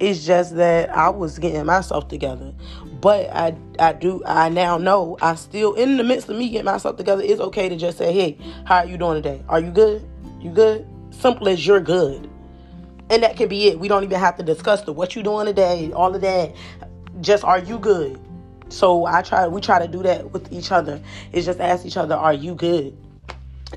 It's 0.00 0.26
just 0.26 0.56
that 0.56 0.90
I 0.90 1.08
was 1.08 1.38
getting 1.38 1.64
myself 1.66 2.08
together. 2.08 2.52
But 3.00 3.30
I 3.30 3.54
I 3.78 3.92
do 3.92 4.22
I 4.24 4.48
now 4.48 4.78
know 4.78 5.18
I 5.20 5.34
still 5.34 5.74
in 5.74 5.98
the 5.98 6.04
midst 6.04 6.28
of 6.28 6.36
me 6.36 6.48
getting 6.48 6.64
myself 6.64 6.96
together, 6.96 7.22
it's 7.22 7.40
okay 7.40 7.68
to 7.68 7.76
just 7.76 7.98
say, 7.98 8.12
Hey, 8.12 8.38
how 8.64 8.76
are 8.78 8.86
you 8.86 8.96
doing 8.96 9.22
today? 9.22 9.42
Are 9.48 9.60
you 9.60 9.70
good? 9.70 10.08
You 10.40 10.50
good? 10.50 10.86
Simple 11.10 11.48
as 11.48 11.66
you're 11.66 11.80
good 11.80 12.28
and 13.10 13.22
that 13.22 13.36
can 13.36 13.48
be 13.48 13.68
it. 13.68 13.78
We 13.78 13.88
don't 13.88 14.04
even 14.04 14.18
have 14.18 14.36
to 14.38 14.42
discuss 14.42 14.82
the 14.82 14.92
what 14.92 15.14
you 15.16 15.22
doing 15.22 15.46
today, 15.46 15.92
all 15.92 16.14
of 16.14 16.20
that. 16.20 16.54
Just 17.20 17.44
are 17.44 17.58
you 17.58 17.78
good? 17.78 18.20
So 18.68 19.06
I 19.06 19.22
try 19.22 19.46
we 19.46 19.60
try 19.60 19.78
to 19.78 19.88
do 19.88 20.02
that 20.02 20.32
with 20.32 20.52
each 20.52 20.72
other. 20.72 21.00
It's 21.32 21.46
just 21.46 21.60
ask 21.60 21.86
each 21.86 21.96
other, 21.96 22.14
are 22.14 22.32
you 22.32 22.54
good? 22.54 22.96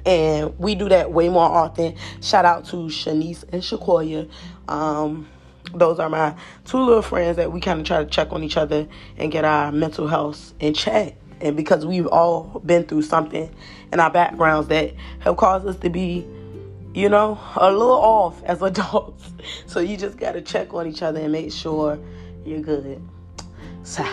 And 0.05 0.57
we 0.59 0.75
do 0.75 0.89
that 0.89 1.11
way 1.11 1.29
more 1.29 1.49
often. 1.49 1.95
Shout 2.21 2.45
out 2.45 2.65
to 2.65 2.75
Shanice 2.87 3.43
and 3.51 3.61
Shakoya. 3.61 4.29
Um, 4.67 5.27
those 5.73 5.99
are 5.99 6.09
my 6.09 6.35
two 6.65 6.77
little 6.77 7.01
friends 7.01 7.37
that 7.37 7.51
we 7.51 7.59
kind 7.59 7.79
of 7.79 7.85
try 7.85 8.03
to 8.03 8.09
check 8.09 8.31
on 8.31 8.43
each 8.43 8.57
other 8.57 8.87
and 9.17 9.31
get 9.31 9.43
our 9.43 9.71
mental 9.71 10.07
health 10.07 10.53
in 10.59 10.73
check. 10.73 11.15
And 11.41 11.55
because 11.55 11.85
we've 11.85 12.07
all 12.07 12.61
been 12.65 12.83
through 12.85 13.03
something 13.03 13.53
in 13.91 13.99
our 13.99 14.09
backgrounds 14.09 14.69
that 14.69 14.93
have 15.19 15.37
caused 15.37 15.67
us 15.67 15.77
to 15.77 15.89
be 15.89 16.25
you 16.97 17.10
know, 17.10 17.39
a 17.55 17.71
little 17.71 17.91
off 17.91 18.43
as 18.43 18.60
adults. 18.63 19.29
So 19.67 19.79
you 19.79 19.97
just 19.97 20.17
got 20.17 20.31
to 20.31 20.41
check 20.41 20.73
on 20.73 20.88
each 20.88 21.03
other 21.03 21.19
and 21.19 21.31
make 21.31 21.53
sure 21.53 21.99
you're 22.43 22.62
good. 22.62 23.07
So, 23.83 24.03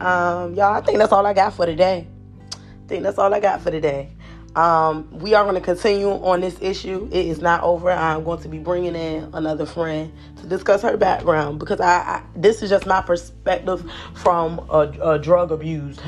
um, 0.00 0.54
y'all, 0.54 0.74
I 0.74 0.80
think 0.80 0.98
that's 0.98 1.12
all 1.12 1.24
I 1.24 1.34
got 1.34 1.54
for 1.54 1.64
today. 1.64 2.08
I 2.52 2.88
think 2.88 3.04
that's 3.04 3.18
all 3.18 3.32
I 3.32 3.38
got 3.38 3.60
for 3.60 3.70
today. 3.70 4.10
Um, 4.56 5.08
we 5.20 5.34
are 5.34 5.44
going 5.44 5.54
to 5.54 5.60
continue 5.60 6.08
on 6.08 6.40
this 6.40 6.58
issue. 6.60 7.08
It 7.12 7.26
is 7.26 7.40
not 7.40 7.62
over. 7.62 7.92
I'm 7.92 8.24
going 8.24 8.40
to 8.42 8.48
be 8.48 8.58
bringing 8.58 8.96
in 8.96 9.30
another 9.32 9.64
friend 9.64 10.12
to 10.40 10.46
discuss 10.48 10.82
her 10.82 10.96
background 10.96 11.60
because 11.60 11.80
I, 11.80 11.98
I 11.98 12.22
this 12.34 12.62
is 12.62 12.70
just 12.70 12.84
my 12.84 13.00
perspective 13.00 13.88
from 14.14 14.58
a, 14.70 15.12
a 15.12 15.18
drug 15.20 15.52
abused, 15.52 16.02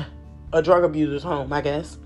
a 0.51 0.61
drug 0.61 0.83
abuser's 0.83 1.23
home, 1.23 1.53
I 1.53 1.61
guess. 1.61 1.97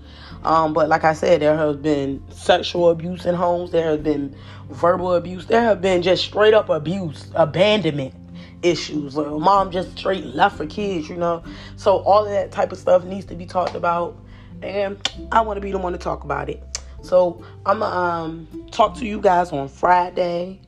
Um, 0.46 0.72
but 0.72 0.88
like 0.88 1.02
I 1.02 1.12
said, 1.12 1.42
there 1.42 1.56
has 1.56 1.76
been 1.76 2.22
sexual 2.30 2.90
abuse 2.90 3.26
in 3.26 3.34
homes. 3.34 3.72
There 3.72 3.82
has 3.82 3.98
been 3.98 4.34
verbal 4.70 5.14
abuse. 5.14 5.46
There 5.46 5.60
have 5.60 5.82
been 5.82 6.02
just 6.02 6.24
straight 6.24 6.54
up 6.54 6.68
abuse, 6.68 7.26
abandonment 7.34 8.14
issues. 8.62 9.16
Like 9.16 9.26
mom 9.26 9.72
just 9.72 9.98
straight 9.98 10.24
left 10.24 10.56
for 10.56 10.66
kids, 10.66 11.08
you 11.08 11.16
know. 11.16 11.42
So 11.74 11.98
all 11.98 12.24
of 12.24 12.30
that 12.30 12.52
type 12.52 12.70
of 12.70 12.78
stuff 12.78 13.02
needs 13.02 13.26
to 13.26 13.34
be 13.34 13.44
talked 13.44 13.74
about, 13.74 14.16
and 14.62 14.96
I 15.32 15.40
want 15.40 15.56
to 15.56 15.60
be 15.60 15.72
the 15.72 15.78
one 15.78 15.92
to 15.94 15.98
talk 15.98 16.22
about 16.22 16.48
it. 16.48 16.62
So 17.02 17.44
I'm 17.66 17.80
gonna 17.80 17.96
um, 17.96 18.68
talk 18.70 18.94
to 18.98 19.04
you 19.04 19.20
guys 19.20 19.50
on 19.50 19.68
Friday 19.68 20.60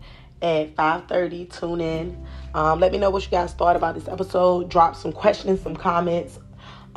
at 0.42 0.74
5:30. 0.74 1.56
Tune 1.56 1.80
in. 1.80 2.26
Um, 2.52 2.80
let 2.80 2.90
me 2.90 2.98
know 2.98 3.10
what 3.10 3.22
you 3.22 3.30
guys 3.30 3.52
thought 3.52 3.76
about 3.76 3.94
this 3.94 4.08
episode. 4.08 4.70
Drop 4.70 4.96
some 4.96 5.12
questions, 5.12 5.60
some 5.60 5.76
comments 5.76 6.40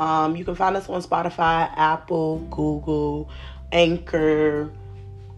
um, 0.02 0.36
you 0.36 0.44
can 0.44 0.56
find 0.56 0.76
us 0.76 0.90
on 0.90 1.00
Spotify, 1.04 1.72
Apple, 1.78 2.40
Google, 2.50 3.30
Anchor, 3.72 4.72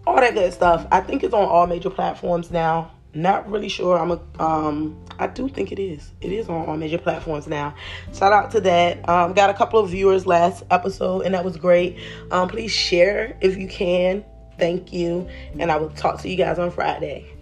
all 0.08 0.16
that 0.16 0.36
good 0.36 0.54
stuff. 0.54 0.88
I 0.90 1.02
think 1.02 1.22
it's 1.22 1.34
on 1.34 1.46
all 1.46 1.68
major 1.68 1.90
platforms 1.90 2.50
now. 2.50 2.90
Not 3.14 3.52
really 3.52 3.68
sure. 3.68 4.00
I'm 4.00 4.12
a 4.12 4.22
um 4.42 4.98
I 5.20 5.28
do 5.28 5.50
think 5.50 5.74
it 5.74 5.80
is. 5.80 6.12
It 6.22 6.32
is 6.32 6.48
on 6.48 6.66
all 6.66 6.78
major 6.78 6.98
platforms 6.98 7.46
now. 7.46 7.76
Shout 8.14 8.32
out 8.32 8.52
to 8.52 8.62
that. 8.62 9.08
Um 9.08 9.34
got 9.34 9.50
a 9.50 9.54
couple 9.54 9.80
of 9.82 9.90
viewers 9.90 10.26
last 10.26 10.64
episode 10.72 11.26
and 11.26 11.36
that 11.36 11.44
was 11.44 11.58
great. 11.58 11.98
Um 12.32 12.48
please 12.48 12.72
share 12.72 13.38
if 13.42 13.58
you 13.58 13.68
can. 13.68 14.24
Thank 14.58 14.94
you. 14.94 15.28
And 15.60 15.72
I 15.72 15.76
will 15.76 15.90
talk 15.90 16.22
to 16.22 16.30
you 16.30 16.38
guys 16.38 16.58
on 16.58 16.72
Friday. 16.72 17.33